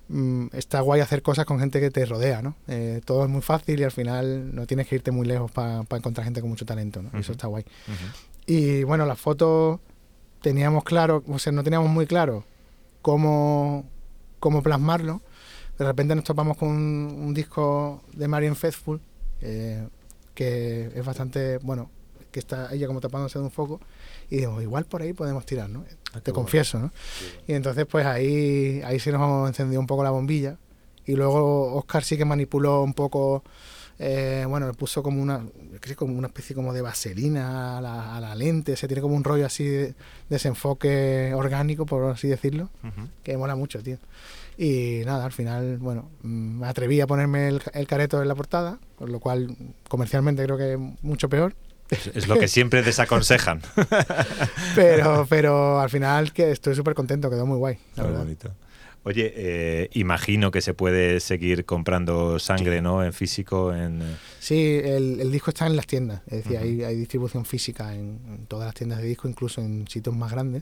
mm, 0.09 0.47
está 0.53 0.81
guay 0.81 1.01
hacer 1.01 1.21
cosas 1.21 1.45
con 1.45 1.59
gente 1.59 1.79
que 1.79 1.91
te 1.91 2.05
rodea, 2.05 2.41
¿no? 2.41 2.55
Eh, 2.67 3.01
todo 3.05 3.23
es 3.23 3.29
muy 3.29 3.41
fácil 3.41 3.79
y 3.79 3.83
al 3.83 3.91
final 3.91 4.55
no 4.55 4.65
tienes 4.65 4.87
que 4.87 4.95
irte 4.95 5.11
muy 5.11 5.27
lejos 5.27 5.51
para 5.51 5.81
encontrar 5.91 6.25
gente 6.25 6.41
con 6.41 6.49
mucho 6.49 6.65
talento, 6.65 7.01
¿no? 7.01 7.09
Y 7.13 7.19
Eso 7.19 7.31
Ujú. 7.31 7.31
está 7.33 7.47
guay. 7.47 7.63
Ujú. 7.87 8.05
Y 8.47 8.83
bueno, 8.83 9.05
las 9.05 9.19
fotos 9.19 9.79
teníamos 10.41 10.83
claro, 10.83 11.23
o 11.27 11.37
sea, 11.37 11.51
no 11.53 11.63
teníamos 11.63 11.89
muy 11.89 12.07
claro 12.07 12.43
cómo, 13.01 13.85
cómo 14.39 14.61
plasmarlo. 14.63 15.21
De 15.77 15.85
repente 15.85 16.15
nos 16.15 16.23
topamos 16.23 16.57
con 16.57 16.69
un, 16.69 17.23
un 17.25 17.33
disco 17.33 18.03
de 18.13 18.27
Marian 18.27 18.55
Faithful, 18.55 19.01
eh, 19.41 19.87
que 20.35 20.91
es 20.93 21.05
bastante, 21.05 21.57
bueno, 21.59 21.89
que 22.31 22.39
está 22.39 22.73
ella 22.73 22.87
como 22.87 23.01
tapándose 23.01 23.37
de 23.39 23.45
un 23.45 23.51
foco. 23.51 23.79
Y 24.29 24.37
digo, 24.37 24.61
igual 24.61 24.85
por 24.85 25.01
ahí 25.01 25.13
podemos 25.13 25.45
tirar, 25.45 25.69
¿no? 25.69 25.83
Te 26.23 26.31
confieso, 26.31 26.79
¿no? 26.79 26.91
Y 27.47 27.53
entonces 27.53 27.85
pues 27.85 28.05
ahí, 28.05 28.81
ahí 28.85 28.99
sí 28.99 29.11
nos 29.11 29.47
encendió 29.47 29.79
un 29.79 29.87
poco 29.87 30.03
la 30.03 30.11
bombilla. 30.11 30.57
Y 31.05 31.15
luego 31.15 31.75
Oscar 31.75 32.03
sí 32.03 32.17
que 32.17 32.25
manipuló 32.25 32.83
un 32.83 32.93
poco, 32.93 33.43
eh, 34.03 34.45
bueno, 34.47 34.65
le 34.65 34.73
puso 34.73 35.03
como 35.03 35.21
una, 35.21 35.45
como 35.95 36.17
una 36.17 36.27
especie 36.27 36.55
como 36.55 36.73
de 36.73 36.81
vaselina 36.81 37.77
a 37.77 37.81
la, 37.81 38.17
a 38.17 38.19
la 38.19 38.33
lente, 38.33 38.75
se 38.75 38.87
tiene 38.87 38.99
como 39.01 39.15
un 39.15 39.23
rollo 39.23 39.45
así 39.45 39.63
de 39.63 39.93
desenfoque 40.27 41.33
orgánico, 41.35 41.85
por 41.85 42.11
así 42.11 42.27
decirlo, 42.27 42.69
que 43.23 43.37
mola 43.37 43.55
mucho, 43.55 43.83
tío. 43.83 43.97
Y 44.57 45.01
nada, 45.05 45.25
al 45.25 45.31
final, 45.31 45.77
bueno, 45.77 46.09
mm, 46.23 46.59
me 46.61 46.67
atreví 46.67 46.99
a 46.99 47.05
ponerme 47.07 47.47
el, 47.47 47.61
el 47.73 47.85
careto 47.87 48.21
en 48.21 48.27
la 48.27 48.33
portada, 48.35 48.79
con 48.95 49.11
lo 49.11 49.19
cual 49.19 49.55
comercialmente 49.87 50.43
creo 50.43 50.57
que 50.57 50.73
es 50.73 50.79
mucho 51.03 51.29
peor. 51.29 51.53
Es, 51.91 52.07
es 52.07 52.27
lo 52.27 52.39
que 52.39 52.47
siempre 52.47 52.81
desaconsejan. 52.83 53.61
Pero, 54.75 55.25
pero 55.29 55.79
al 55.79 55.89
final 55.89 56.31
que 56.31 56.51
estoy 56.51 56.73
súper 56.73 56.93
contento, 56.95 57.29
quedó 57.29 57.45
muy 57.45 57.57
guay, 57.57 57.77
la 57.95 58.03
Muy 58.03 58.11
verdad. 58.11 58.23
bonito. 58.25 58.51
Oye, 59.03 59.33
eh, 59.35 59.89
imagino 59.93 60.51
que 60.51 60.61
se 60.61 60.73
puede 60.75 61.19
seguir 61.21 61.65
comprando 61.65 62.37
sangre, 62.37 62.81
¿no? 62.83 63.03
En 63.03 63.13
físico, 63.13 63.73
en... 63.73 64.01
eh, 64.01 64.15
Sí, 64.39 64.79
el, 64.83 65.19
el 65.19 65.31
disco 65.31 65.49
está 65.49 65.65
en 65.65 65.75
las 65.75 65.87
tiendas, 65.87 66.21
es 66.27 66.43
decir, 66.43 66.57
hay, 66.57 66.83
hay 66.83 66.95
distribución 66.95 67.45
física 67.45 67.95
en, 67.95 68.19
en 68.27 68.45
todas 68.47 68.67
las 68.67 68.75
tiendas 68.75 68.99
de 69.01 69.07
disco, 69.07 69.27
incluso 69.27 69.59
en 69.61 69.87
sitios 69.87 70.15
más 70.15 70.31
grandes, 70.31 70.61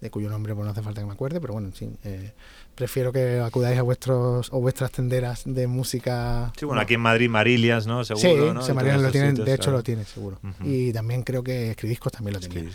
de 0.00 0.10
cuyo 0.10 0.30
nombre 0.30 0.54
pues 0.54 0.64
no 0.64 0.70
hace 0.70 0.80
falta 0.80 1.00
que 1.02 1.06
me 1.08 1.12
acuerde, 1.12 1.40
pero 1.42 1.52
bueno, 1.54 1.70
sí, 1.74 1.90
eh, 2.04 2.32
prefiero 2.74 3.12
que 3.12 3.40
acudáis 3.40 3.78
a 3.78 3.82
vuestros 3.82 4.48
o 4.52 4.60
vuestras 4.60 4.90
tenderas 4.92 5.42
de 5.44 5.66
música. 5.66 6.52
Sí, 6.56 6.64
bueno, 6.64 6.80
aquí 6.80 6.94
en 6.94 7.00
Madrid, 7.00 7.28
Marilias, 7.28 7.86
¿no? 7.86 8.02
Seguro, 8.04 8.62
sí, 8.62 8.72
todos 8.72 9.02
lo 9.02 9.10
tienen, 9.10 9.30
sitios, 9.32 9.46
de 9.46 9.54
hecho 9.54 9.62
claro. 9.64 9.76
lo 9.78 9.82
tiene, 9.82 10.04
seguro. 10.04 10.40
Y 10.64 10.92
también 10.92 11.22
creo 11.22 11.42
que 11.42 11.70
Escridiscos 11.72 12.12
también 12.12 12.34
lo 12.34 12.40
que- 12.40 12.70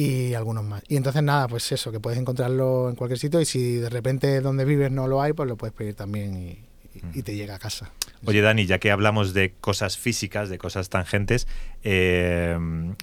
Y 0.00 0.32
algunos 0.32 0.64
más. 0.64 0.82
Y 0.88 0.96
entonces 0.96 1.22
nada, 1.22 1.46
pues 1.46 1.70
eso, 1.72 1.92
que 1.92 2.00
puedes 2.00 2.18
encontrarlo 2.18 2.88
en 2.88 2.96
cualquier 2.96 3.18
sitio 3.18 3.38
y 3.38 3.44
si 3.44 3.74
de 3.74 3.90
repente 3.90 4.40
donde 4.40 4.64
vives 4.64 4.90
no 4.90 5.06
lo 5.06 5.20
hay, 5.20 5.34
pues 5.34 5.46
lo 5.46 5.56
puedes 5.56 5.74
pedir 5.74 5.94
también 5.94 6.56
y, 7.14 7.22
te 7.22 7.36
llega 7.36 7.56
a 7.56 7.58
casa. 7.58 7.90
Oye, 8.24 8.40
Dani, 8.40 8.64
ya 8.64 8.78
que 8.78 8.90
hablamos 8.90 9.34
de 9.34 9.52
cosas 9.60 9.98
físicas, 9.98 10.48
de 10.48 10.56
cosas 10.56 10.88
tangentes, 10.88 11.46
eh, 11.84 12.58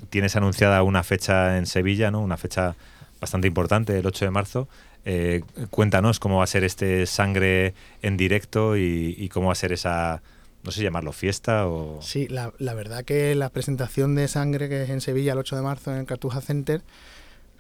tienes 0.09 0.35
anunciada 0.35 0.81
una 0.81 1.03
fecha 1.03 1.59
en 1.59 1.67
Sevilla, 1.67 2.09
¿no? 2.09 2.19
Una 2.21 2.37
fecha 2.37 2.75
bastante 3.21 3.47
importante, 3.47 3.97
el 3.99 4.05
8 4.05 4.25
de 4.25 4.31
marzo. 4.31 4.67
Eh, 5.05 5.43
cuéntanos 5.69 6.19
cómo 6.19 6.37
va 6.37 6.45
a 6.45 6.47
ser 6.47 6.63
este 6.63 7.05
sangre 7.05 7.75
en 8.01 8.17
directo 8.17 8.75
y, 8.75 9.15
y 9.17 9.29
cómo 9.29 9.47
va 9.47 9.53
a 9.53 9.55
ser 9.55 9.71
esa, 9.71 10.23
no 10.67 10.71
sé 10.73 10.83
llamarlo 10.83 11.13
fiesta 11.13 11.65
o... 11.67 12.01
Sí, 12.01 12.27
la, 12.27 12.53
la 12.59 12.73
verdad 12.73 13.03
que 13.05 13.33
la 13.35 13.49
presentación 13.49 14.15
de 14.15 14.27
Sangre, 14.27 14.67
que 14.69 14.83
es 14.83 14.89
en 14.89 14.99
Sevilla 15.01 15.31
el 15.31 15.39
8 15.39 15.55
de 15.55 15.61
marzo 15.61 15.91
en 15.93 15.99
el 15.99 16.05
Cartuja 16.05 16.41
Center, 16.41 16.81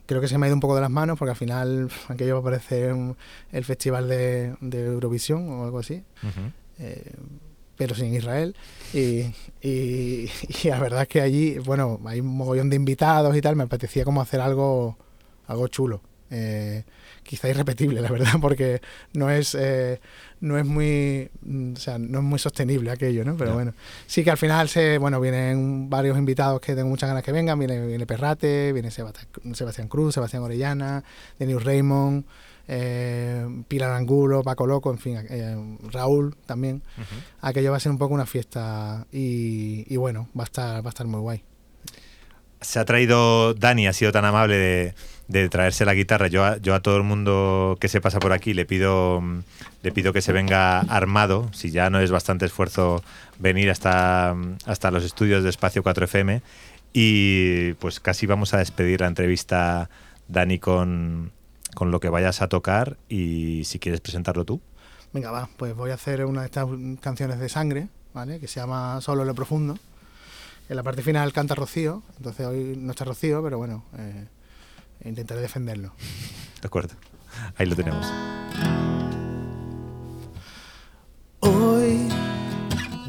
creo 0.05 0.19
que 0.21 0.27
se 0.27 0.37
me 0.37 0.45
ha 0.45 0.49
ido 0.49 0.55
un 0.55 0.59
poco 0.59 0.75
de 0.75 0.81
las 0.81 0.89
manos 0.89 1.17
porque 1.17 1.31
al 1.31 1.37
final 1.37 1.89
aquello 2.09 2.35
va 2.35 2.39
a 2.41 2.43
parecer 2.51 2.93
el 3.51 3.63
festival 3.65 4.07
de, 4.09 4.55
de 4.61 4.85
Eurovisión 4.85 5.49
o 5.49 5.63
algo 5.63 5.79
así, 5.79 6.03
Ujú. 6.21 6.51
eh, 6.79 7.13
pero 7.77 7.95
sin 7.95 8.13
Israel. 8.13 8.55
Y, 8.93 9.21
y, 9.61 10.29
y 10.63 10.67
la 10.69 10.79
verdad 10.79 11.03
es 11.03 11.07
que 11.07 11.21
allí, 11.21 11.59
bueno, 11.59 11.99
hay 12.05 12.19
un 12.19 12.27
mogollón 12.35 12.69
de 12.69 12.75
invitados 12.75 13.35
y 13.37 13.41
tal, 13.41 13.55
me 13.55 13.63
apetecía 13.63 14.03
como 14.03 14.21
hacer 14.21 14.41
algo, 14.41 14.97
algo 15.47 15.67
chulo. 15.69 16.01
Eh, 16.29 16.83
quizá 17.23 17.49
irrepetible, 17.49 18.01
la 18.01 18.09
verdad, 18.09 18.33
porque 18.41 18.81
no 19.13 19.29
es, 19.29 19.55
eh, 19.59 19.99
no 20.41 20.57
es 20.57 20.65
muy, 20.65 21.29
mm, 21.41 21.73
o 21.73 21.75
sea, 21.77 21.97
no 21.97 22.19
es 22.19 22.23
muy 22.23 22.39
sostenible 22.39 22.91
aquello, 22.91 23.23
¿no? 23.25 23.35
Pero 23.37 23.51
bueno, 23.53 23.73
sí 24.07 24.23
que 24.23 24.31
al 24.31 24.37
final 24.37 24.69
se, 24.69 24.97
bueno, 24.97 25.19
vienen 25.21 25.89
varios 25.89 26.17
invitados 26.17 26.59
que 26.61 26.75
tengo 26.75 26.89
muchas 26.89 27.09
ganas 27.09 27.23
que 27.23 27.31
vengan, 27.31 27.57
viene, 27.59 27.85
viene 27.85 28.05
Perrate, 28.05 28.71
viene 28.73 28.89
Sebast- 28.89 29.25
Sebastián 29.53 29.87
Cruz, 29.87 30.13
Sebastián 30.15 30.43
Orellana, 30.43 31.03
Denis 31.39 31.63
Raymond, 31.63 32.25
eh, 32.69 33.47
Pilar 33.67 33.91
Angulo, 33.91 34.43
Paco 34.43 34.67
Loco, 34.67 34.91
en 34.91 34.97
fin, 34.99 35.17
eh, 35.29 35.55
Raúl 35.91 36.35
también. 36.45 36.81
Aquello 37.41 37.71
va 37.71 37.77
a 37.77 37.79
ser 37.79 37.91
un 37.91 37.97
poco 37.97 38.13
una 38.13 38.25
fiesta 38.25 39.05
y, 39.11 39.85
y 39.87 39.95
bueno, 39.97 40.27
va 40.37 40.43
a 40.43 40.45
estar, 40.45 40.83
va 40.85 40.89
a 40.89 40.91
estar 40.91 41.07
muy 41.07 41.19
guay. 41.21 41.43
Se 42.61 42.79
ha 42.79 42.85
traído, 42.85 43.53
Dani 43.53 43.87
ha 43.87 43.93
sido 43.93 44.11
tan 44.11 44.25
amable 44.25 44.93
de, 45.27 45.49
traerse 45.49 45.85
la 45.85 45.93
guitarra. 45.93 46.27
Yo 46.27 46.43
a, 46.43 46.57
yo 46.57 46.73
a 46.73 46.81
todo 46.81 46.97
el 46.97 47.03
mundo 47.03 47.77
que 47.79 47.87
se 47.87 48.01
pasa 48.01 48.19
por 48.19 48.33
aquí 48.33 48.53
le 48.53 48.65
pido, 48.65 49.21
mm, 49.21 49.39
le 49.83 49.91
pido 49.91 50.13
que 50.13 50.21
se 50.21 50.33
venga 50.33 50.79
armado, 50.79 51.49
si 51.53 51.71
ya 51.71 51.89
no 51.89 51.99
es 51.99 52.11
bastante 52.11 52.45
esfuerzo 52.45 53.03
venir 53.39 53.69
hasta, 53.69 54.33
mm, 54.35 54.57
hasta 54.65 54.91
los 54.91 55.03
estudios 55.03 55.43
de 55.43 55.49
Espacio 55.49 55.83
4FM. 55.83 56.41
Y 56.93 57.73
pues 57.73 57.99
casi 57.99 58.25
vamos 58.25 58.53
a 58.53 58.57
despedir 58.57 59.01
la 59.01 59.07
entrevista, 59.07 59.89
Dani, 60.27 60.57
con, 60.57 61.31
con 61.75 61.91
lo 61.91 61.99
que 61.99 62.09
vayas 62.09 62.41
a 62.41 62.47
tocar 62.47 62.97
y 63.07 63.63
si 63.65 63.77
quieres 63.77 64.01
presentarlo 64.01 64.45
tú. 64.45 64.59
Venga, 65.13 65.31
va, 65.31 65.49
pues 65.57 65.75
voy 65.75 65.91
a 65.91 65.93
hacer 65.93 66.25
una 66.25 66.41
de 66.41 66.47
estas 66.47 66.65
canciones 67.01 67.39
de 67.39 67.49
sangre, 67.49 67.87
¿vale? 68.13 68.39
Que 68.39 68.47
se 68.47 68.59
llama 68.59 68.99
Solo 69.01 69.25
lo 69.25 69.35
profundo. 69.35 69.77
En 70.69 70.75
la 70.75 70.83
parte 70.83 71.01
final 71.01 71.31
canta 71.31 71.55
Rocío, 71.55 72.03
entonces 72.17 72.45
hoy 72.45 72.75
no 72.77 72.91
está 72.91 73.05
Rocío, 73.05 73.41
pero 73.41 73.57
bueno, 73.57 73.85
eh, 73.97 74.27
intentaré 75.05 75.39
defenderlo. 75.41 75.93
De 76.61 76.67
acuerdo. 76.67 76.95
Ahí 77.57 77.65
lo 77.67 77.75
tenemos. 77.75 78.05
Hoy 81.39 82.09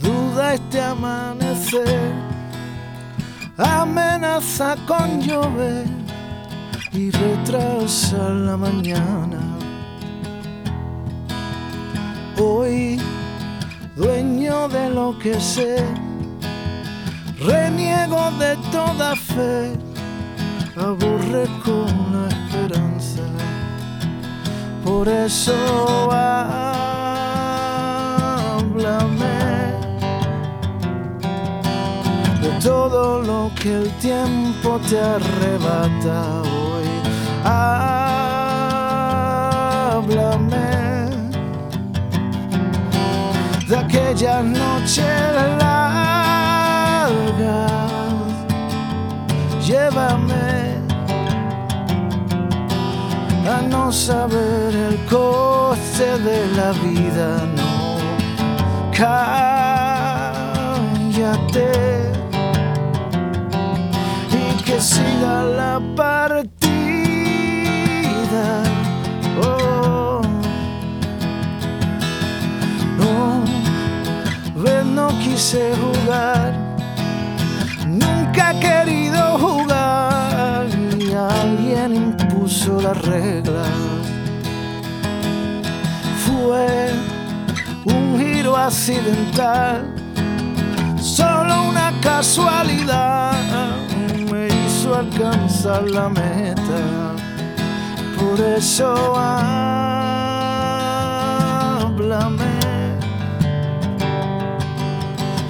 duda 0.00 0.54
este 0.54 0.80
amanecer, 0.80 2.12
amenaza 3.56 4.76
con 4.86 5.20
llover 5.20 5.86
y 6.92 7.10
retrasa 7.10 8.28
la 8.30 8.56
mañana. 8.56 9.40
Hoy, 12.40 13.00
dueño 13.96 14.68
de 14.68 14.90
lo 14.90 15.18
que 15.18 15.40
sé, 15.40 15.84
reniego 17.40 18.30
de 18.38 18.56
toda 18.72 19.14
fe, 19.14 19.72
aborrezco 20.76 21.86
la 22.12 22.28
esperanza. 22.28 23.22
Por 24.84 25.08
eso 25.08 25.54
háblame 26.10 26.98
de 32.42 32.50
todo 32.62 33.22
lo 33.22 33.50
que 33.60 33.74
el 33.74 33.90
tiempo 33.98 34.80
te 34.88 34.98
arrebata 35.00 36.42
hoy. 36.42 36.88
Háblame 37.44 37.88
de 43.68 43.76
aquella 43.76 44.42
noche 44.42 45.04
Llévame 49.68 50.78
a 53.46 53.60
no 53.68 53.92
saber 53.92 54.74
el 54.74 54.96
coste 55.04 56.18
de 56.20 56.46
la 56.56 56.72
vida, 56.72 57.28
no. 57.54 57.98
Cállate 58.96 59.68
y 64.32 64.62
que 64.62 64.80
siga 64.80 65.42
la 65.42 65.80
partida. 65.94 66.48
Oh, 69.42 70.22
no, 72.98 73.44
ves, 74.62 74.84
no 74.86 75.08
quise 75.18 75.74
jugar. 75.76 76.67
Querido 78.60 79.38
jugar 79.38 80.66
y 80.98 81.12
alguien 81.12 81.94
impuso 81.94 82.80
las 82.80 83.00
reglas. 83.02 83.68
Fue 86.26 86.90
un 87.84 88.18
giro 88.18 88.56
accidental, 88.56 89.94
solo 91.00 91.68
una 91.68 91.92
casualidad 92.00 93.32
me 94.30 94.48
hizo 94.48 94.94
alcanzar 94.94 95.82
la 95.90 96.08
meta. 96.08 97.14
Por 98.18 98.40
eso 98.40 98.94
háblame 99.16 99.58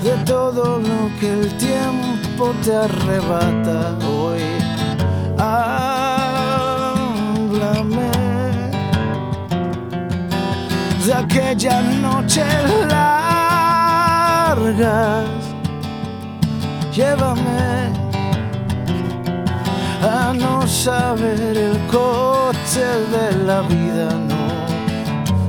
de 0.03 0.17
todo 0.25 0.79
lo 0.79 1.11
que 1.19 1.33
el 1.33 1.57
tiempo 1.57 2.18
te 2.39 2.73
arrebata 2.73 3.99
hoy. 4.07 4.39
Háblame 5.39 5.73
de 11.05 11.15
aquellas 11.15 11.85
noches 11.97 12.47
largas. 12.89 14.65
Llévame 16.93 17.93
a 20.01 20.33
no 20.33 20.65
saber 20.67 21.57
el 21.57 21.77
coche 21.89 22.87
de 23.15 23.33
la 23.47 23.63
vida, 23.63 24.11
no. 24.29 24.43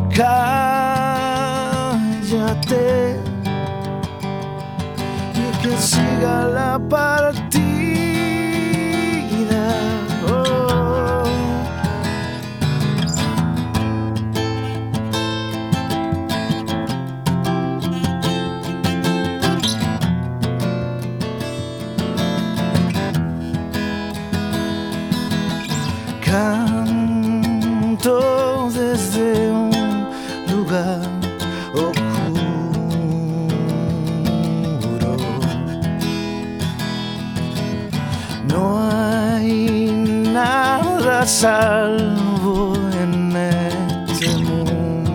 Cállate 0.09 0.59
siga 5.79 6.45
la 6.45 6.77
partida. 6.77 7.58
Salvo 41.29 42.73
en 43.03 43.35
este 43.37 44.29
mundo. 44.29 45.11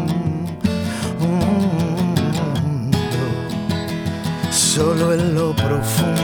Solo 4.51 5.13
en 5.15 5.35
lo 5.35 5.53
profundo. 5.55 6.15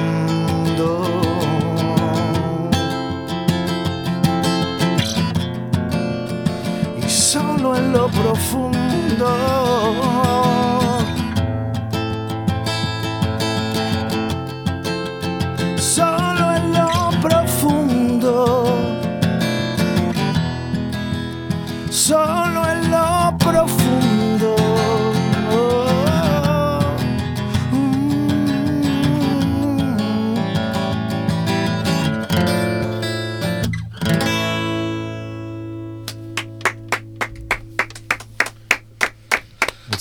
y 6.96 7.08
solo 7.10 7.76
en 7.76 7.92
lo 7.92 8.06
profundo. 8.08 9.59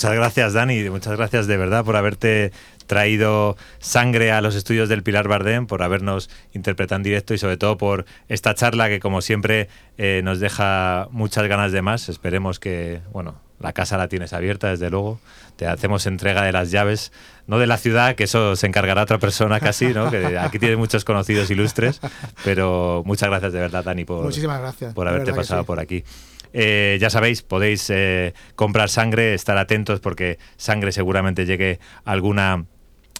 Muchas 0.00 0.14
gracias, 0.14 0.52
Dani. 0.54 0.88
Muchas 0.88 1.14
gracias 1.18 1.46
de 1.46 1.58
verdad 1.58 1.84
por 1.84 1.94
haberte 1.94 2.52
traído 2.86 3.58
sangre 3.80 4.32
a 4.32 4.40
los 4.40 4.54
estudios 4.54 4.88
del 4.88 5.02
Pilar 5.02 5.28
Bardem, 5.28 5.66
por 5.66 5.82
habernos 5.82 6.30
interpretado 6.54 6.96
en 6.96 7.02
directo 7.02 7.34
y 7.34 7.38
sobre 7.38 7.58
todo 7.58 7.76
por 7.76 8.06
esta 8.26 8.54
charla 8.54 8.88
que, 8.88 8.98
como 8.98 9.20
siempre, 9.20 9.68
eh, 9.98 10.22
nos 10.24 10.40
deja 10.40 11.08
muchas 11.10 11.46
ganas 11.48 11.72
de 11.72 11.82
más. 11.82 12.08
Esperemos 12.08 12.58
que, 12.58 13.02
bueno, 13.12 13.34
la 13.58 13.74
casa 13.74 13.98
la 13.98 14.08
tienes 14.08 14.32
abierta, 14.32 14.70
desde 14.70 14.88
luego. 14.88 15.20
Te 15.56 15.66
hacemos 15.66 16.06
entrega 16.06 16.44
de 16.44 16.52
las 16.52 16.70
llaves, 16.70 17.12
no 17.46 17.58
de 17.58 17.66
la 17.66 17.76
ciudad, 17.76 18.14
que 18.14 18.24
eso 18.24 18.56
se 18.56 18.66
encargará 18.66 19.02
otra 19.02 19.18
persona 19.18 19.60
casi, 19.60 19.88
¿no? 19.92 20.10
Que 20.10 20.38
aquí 20.38 20.58
tienes 20.58 20.78
muchos 20.78 21.04
conocidos 21.04 21.50
ilustres, 21.50 22.00
pero 22.42 23.02
muchas 23.04 23.28
gracias 23.28 23.52
de 23.52 23.60
verdad, 23.60 23.84
Dani, 23.84 24.06
por, 24.06 24.24
Muchísimas 24.24 24.60
gracias. 24.60 24.94
por 24.94 25.06
haberte 25.06 25.34
pasado 25.34 25.60
sí. 25.60 25.66
por 25.66 25.78
aquí. 25.78 26.04
Eh, 26.52 26.98
ya 27.00 27.10
sabéis, 27.10 27.42
podéis 27.42 27.88
eh, 27.90 28.34
comprar 28.56 28.88
sangre, 28.88 29.34
estar 29.34 29.56
atentos 29.58 30.00
porque 30.00 30.38
sangre 30.56 30.92
seguramente 30.92 31.46
llegue 31.46 31.80
a 32.04 32.12
alguna 32.12 32.66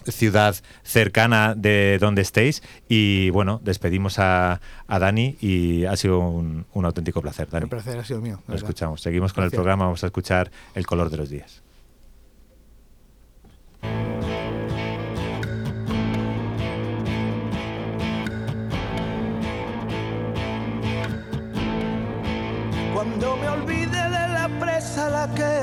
ciudad 0.05 0.55
cercana 0.83 1.53
de 1.55 1.97
donde 1.99 2.21
estéis. 2.21 2.63
Y 2.89 3.29
bueno, 3.29 3.61
despedimos 3.63 4.19
a, 4.19 4.59
a 4.87 4.99
Dani 4.99 5.37
y 5.41 5.85
ha 5.85 5.95
sido 5.95 6.19
un, 6.19 6.65
un 6.73 6.85
auténtico 6.85 7.21
placer, 7.21 7.49
Dani. 7.49 7.63
El 7.63 7.69
placer 7.69 7.99
ha 7.99 8.03
sido 8.03 8.21
mío. 8.21 8.41
Lo 8.47 8.55
escuchamos. 8.55 9.01
Seguimos 9.01 9.33
con 9.33 9.43
el 9.43 9.51
programa, 9.51 9.85
vamos 9.85 10.03
a 10.03 10.07
escuchar 10.07 10.51
El 10.75 10.85
color 10.85 11.09
de 11.09 11.17
los 11.17 11.29
días. 11.29 11.61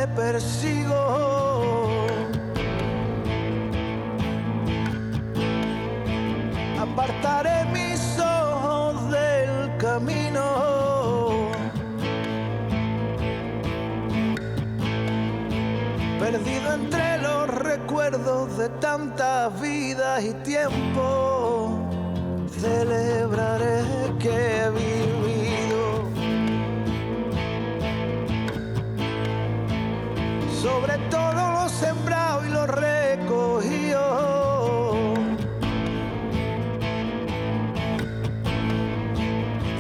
Persigo. 0.07 1.97
Apartaré 6.79 7.65
mis 7.73 8.19
ojos 8.19 9.11
del 9.11 9.77
camino. 9.79 11.49
Perdido 16.21 16.75
entre 16.75 17.19
los 17.19 17.49
recuerdos 17.49 18.59
de 18.59 18.69
tantas 18.81 19.61
vidas 19.61 20.25
y 20.25 20.35
tiempo, 20.45 21.71
celebraré 22.61 23.83
que 24.19 24.65
he 24.65 24.71
sobre 30.69 30.99
todo 31.09 31.41
lo 31.57 31.69
sembrado 31.69 32.47
y 32.47 32.51
lo 32.51 32.67
recogido. 32.67 34.03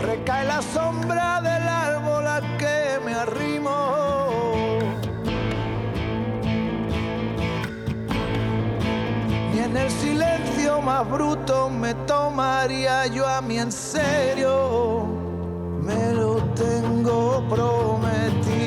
Recae 0.02 0.44
la 0.46 0.62
sombra 0.62 1.40
del 1.42 1.64
árbol 1.68 2.26
a 2.26 2.40
que 2.60 2.98
me 3.04 3.12
arrimo. 3.12 3.76
Ni 9.52 9.58
en 9.58 9.76
el 9.76 9.90
silencio 9.90 10.80
más 10.80 11.08
bruto 11.10 11.68
me 11.68 11.92
tomaría 12.12 13.06
yo 13.06 13.26
a 13.26 13.42
mí 13.42 13.58
en 13.58 13.72
serio. 13.72 15.06
Me 15.82 16.12
lo 16.14 16.36
tengo 16.62 17.46
prometido. 17.48 18.57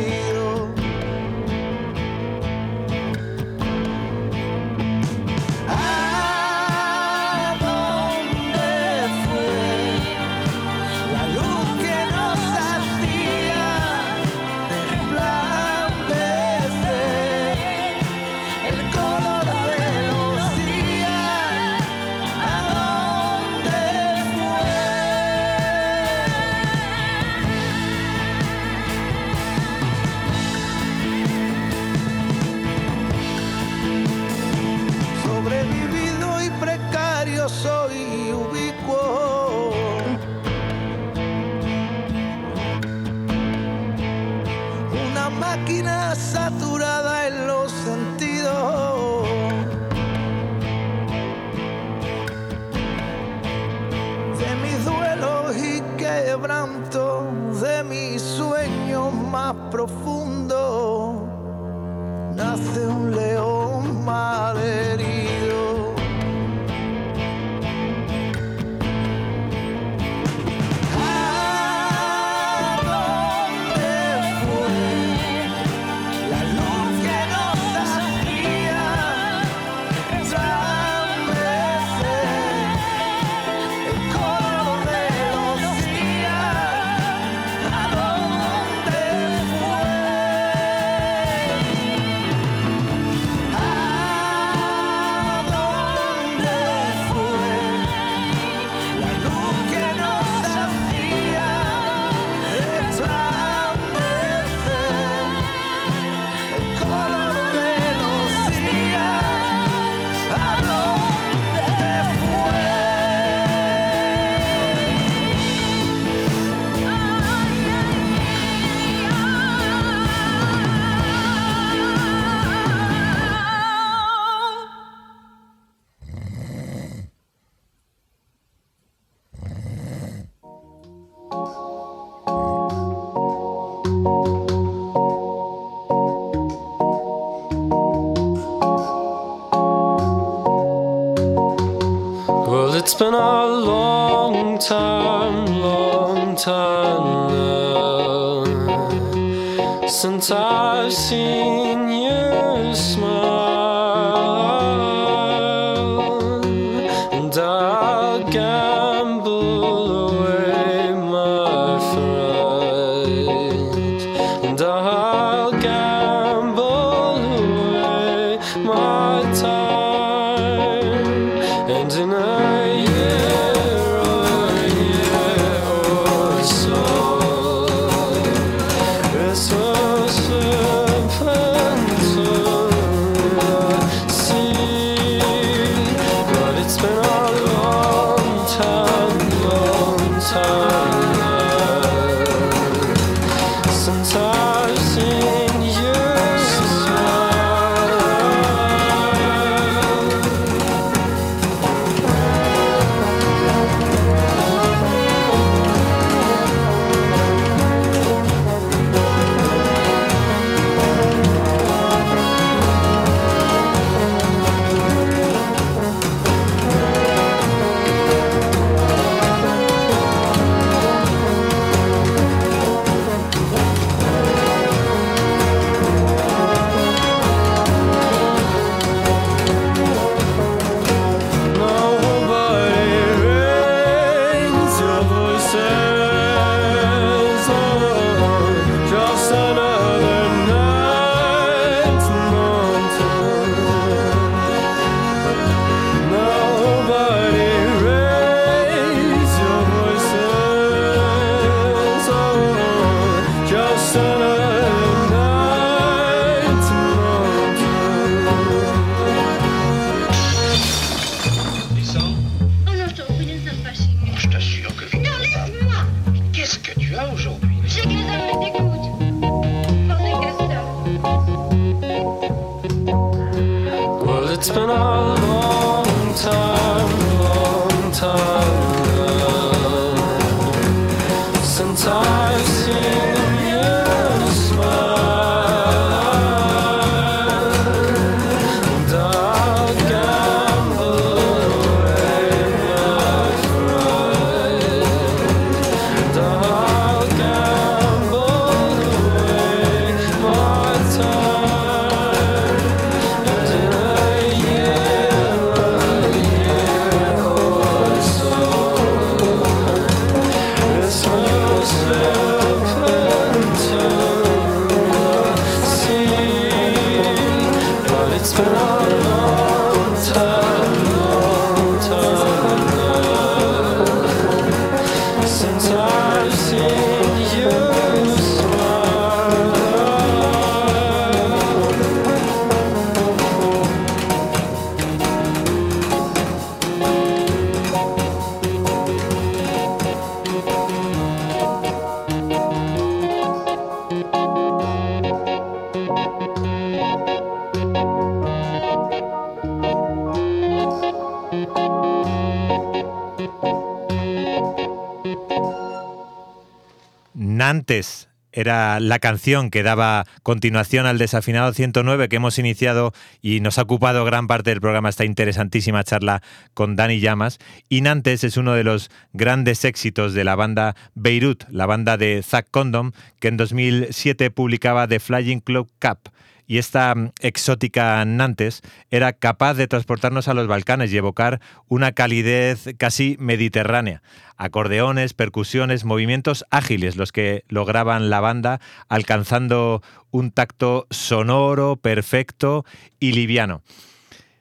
Nantes 357.72 358.10
era 358.34 358.82
la 358.82 359.00
canción 359.00 359.50
que 359.50 359.64
daba 359.64 360.06
continuación 360.24 360.86
al 360.86 360.98
desafinado 360.98 361.54
109 361.54 362.10
que 362.10 362.18
hemos 362.18 362.38
iniciado 362.38 362.92
y 363.22 363.40
nos 363.40 363.58
ha 363.58 363.62
ocupado 363.62 364.04
gran 364.04 364.28
parte 364.28 364.50
del 364.50 364.60
programa 364.60 364.90
esta 364.90 365.06
interesantísima 365.06 365.82
charla 365.86 366.22
con 366.54 366.76
Dani 366.76 367.00
Llamas. 367.00 367.40
Y 367.70 367.80
Nantes 367.80 368.26
es 368.26 368.36
uno 368.36 368.56
de 368.56 368.66
los 368.66 368.92
grandes 369.14 369.64
éxitos 369.64 370.14
de 370.14 370.26
la 370.26 370.36
banda 370.36 370.76
Beirut, 370.96 371.46
la 371.50 371.66
banda 371.66 371.96
de 371.96 372.22
Zack 372.24 372.48
Condom, 372.52 372.92
que 373.22 373.30
en 373.30 373.38
2007 373.38 374.32
publicaba 374.32 374.86
The 374.90 375.00
Flying 375.00 375.40
Club 375.40 375.72
Cup. 375.80 376.12
Y 376.52 376.58
esta 376.58 376.93
mm, 376.93 377.12
exótica 377.22 378.04
Nantes 378.04 378.62
era 378.89 379.14
capaz 379.14 379.54
de 379.54 379.70
transportarnos 379.70 380.28
a 380.28 380.34
los 380.34 380.47
Balcanes 380.47 380.91
y 380.91 380.97
evocar 380.97 381.39
una 381.70 381.93
calidez 381.93 382.66
casi 382.78 383.16
mediterránea. 383.22 384.02
Acordeones, 384.36 385.14
percusiones, 385.14 385.86
movimientos 385.86 386.43
ágiles 386.49 386.97
los 386.97 387.14
que 387.14 387.45
lograban 387.47 388.10
la 388.10 388.20
banda, 388.20 388.60
alcanzando 388.89 389.82
un 390.10 390.32
tacto 390.32 390.88
sonoro, 390.89 391.78
perfecto 391.78 392.66
y 392.99 393.14
liviano. 393.14 393.62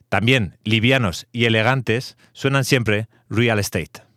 También 0.09 0.59
livianos 0.65 1.29
y 1.31 1.45
elegantes 1.45 2.17
suenan 2.33 2.65
siempre 2.65 3.07
Real 3.29 3.61
Estate. 3.61 4.10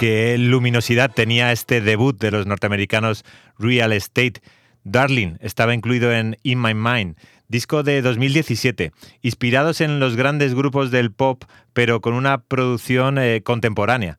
Qué 0.00 0.38
luminosidad 0.38 1.10
tenía 1.12 1.52
este 1.52 1.82
debut 1.82 2.18
de 2.18 2.30
los 2.30 2.46
norteamericanos 2.46 3.22
Real 3.58 3.92
Estate. 3.92 4.40
Darling 4.82 5.36
estaba 5.40 5.74
incluido 5.74 6.10
en 6.10 6.38
In 6.42 6.58
My 6.58 6.72
Mind, 6.72 7.16
disco 7.48 7.82
de 7.82 8.00
2017, 8.00 8.92
inspirados 9.20 9.82
en 9.82 10.00
los 10.00 10.16
grandes 10.16 10.54
grupos 10.54 10.90
del 10.90 11.12
pop, 11.12 11.44
pero 11.74 12.00
con 12.00 12.14
una 12.14 12.38
producción 12.40 13.18
eh, 13.18 13.42
contemporánea. 13.44 14.16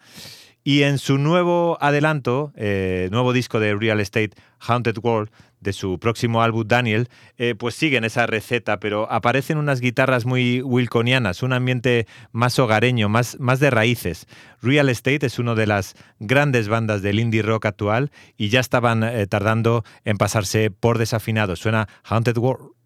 Y 0.63 0.83
en 0.83 0.99
su 0.99 1.17
nuevo 1.17 1.79
adelanto, 1.81 2.53
eh, 2.55 3.09
nuevo 3.11 3.33
disco 3.33 3.59
de 3.59 3.73
Real 3.73 3.99
Estate, 3.99 4.35
Haunted 4.59 4.97
World, 5.01 5.31
de 5.61 5.73
su 5.73 5.99
próximo 5.99 6.41
álbum 6.41 6.67
Daniel, 6.67 7.07
eh, 7.37 7.55
pues 7.57 7.75
siguen 7.75 8.03
esa 8.03 8.27
receta, 8.27 8.79
pero 8.79 9.09
aparecen 9.11 9.57
unas 9.57 9.79
guitarras 9.79 10.25
muy 10.25 10.61
wilconianas, 10.61 11.43
un 11.43 11.53
ambiente 11.53 12.07
más 12.31 12.59
hogareño, 12.59 13.07
más, 13.07 13.39
más 13.39 13.59
de 13.59 13.69
raíces. 13.69 14.27
Real 14.61 14.89
Estate 14.89 15.25
es 15.25 15.39
una 15.39 15.55
de 15.55 15.67
las 15.67 15.95
grandes 16.19 16.67
bandas 16.67 17.01
del 17.01 17.19
indie 17.19 17.41
rock 17.41 17.67
actual 17.67 18.11
y 18.35 18.49
ya 18.49 18.59
estaban 18.59 19.03
eh, 19.03 19.27
tardando 19.27 19.83
en 20.03 20.17
pasarse 20.17 20.71
por 20.71 20.97
desafinado. 20.97 21.55
Suena 21.55 21.87
Haunted 22.03 22.37
World. 22.37 22.80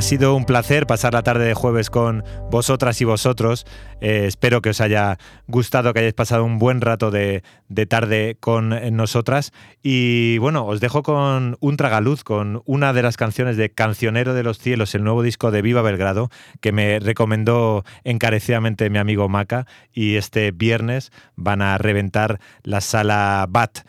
Ha 0.00 0.02
sido 0.02 0.34
un 0.34 0.46
placer 0.46 0.86
pasar 0.86 1.12
la 1.12 1.22
tarde 1.22 1.44
de 1.44 1.52
jueves 1.52 1.90
con 1.90 2.24
vosotras 2.50 3.02
y 3.02 3.04
vosotros. 3.04 3.66
Eh, 4.00 4.24
espero 4.26 4.62
que 4.62 4.70
os 4.70 4.80
haya 4.80 5.18
gustado, 5.46 5.92
que 5.92 5.98
hayáis 5.98 6.14
pasado 6.14 6.42
un 6.42 6.58
buen 6.58 6.80
rato 6.80 7.10
de, 7.10 7.42
de 7.68 7.84
tarde 7.84 8.38
con 8.40 8.70
nosotras. 8.96 9.52
Y 9.82 10.38
bueno, 10.38 10.64
os 10.64 10.80
dejo 10.80 11.02
con 11.02 11.58
un 11.60 11.76
tragaluz, 11.76 12.24
con 12.24 12.62
una 12.64 12.94
de 12.94 13.02
las 13.02 13.18
canciones 13.18 13.58
de 13.58 13.68
Cancionero 13.68 14.32
de 14.32 14.42
los 14.42 14.58
Cielos, 14.58 14.94
el 14.94 15.04
nuevo 15.04 15.22
disco 15.22 15.50
de 15.50 15.60
Viva 15.60 15.82
Belgrado, 15.82 16.30
que 16.62 16.72
me 16.72 16.98
recomendó 16.98 17.84
encarecidamente 18.02 18.88
mi 18.88 18.96
amigo 18.96 19.28
Maca. 19.28 19.66
Y 19.92 20.16
este 20.16 20.50
viernes 20.50 21.12
van 21.36 21.60
a 21.60 21.76
reventar 21.76 22.40
la 22.62 22.80
sala 22.80 23.44
BAT. 23.50 23.80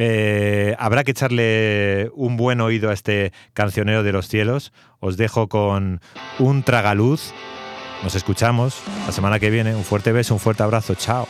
Eh, 0.00 0.76
habrá 0.78 1.02
que 1.02 1.10
echarle 1.10 2.08
un 2.14 2.36
buen 2.36 2.60
oído 2.60 2.90
a 2.90 2.92
este 2.92 3.32
cancionero 3.52 4.04
de 4.04 4.12
los 4.12 4.28
cielos. 4.28 4.72
Os 5.00 5.16
dejo 5.16 5.48
con 5.48 6.00
un 6.38 6.62
tragaluz. 6.62 7.32
Nos 8.04 8.14
escuchamos 8.14 8.80
la 9.06 9.12
semana 9.12 9.40
que 9.40 9.50
viene. 9.50 9.74
Un 9.74 9.82
fuerte 9.82 10.12
beso, 10.12 10.34
un 10.34 10.40
fuerte 10.40 10.62
abrazo. 10.62 10.94
Chao. 10.94 11.26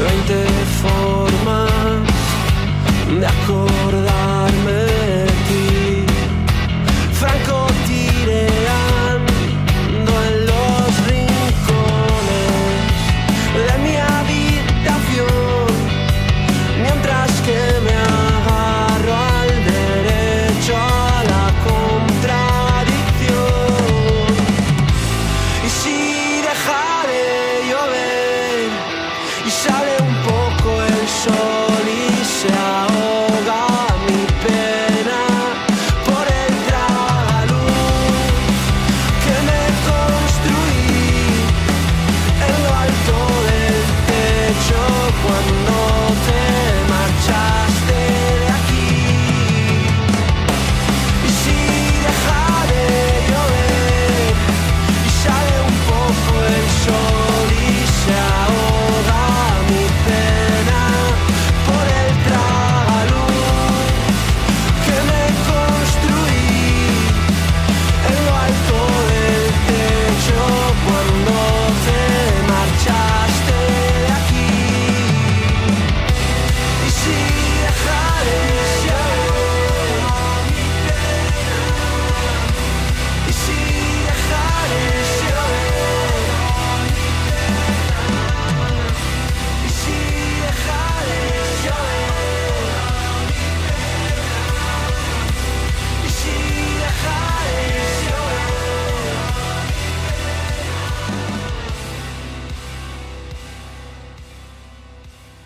20 0.00 0.46
formas 0.80 1.70
de 3.20 3.26
acordar. 3.26 3.69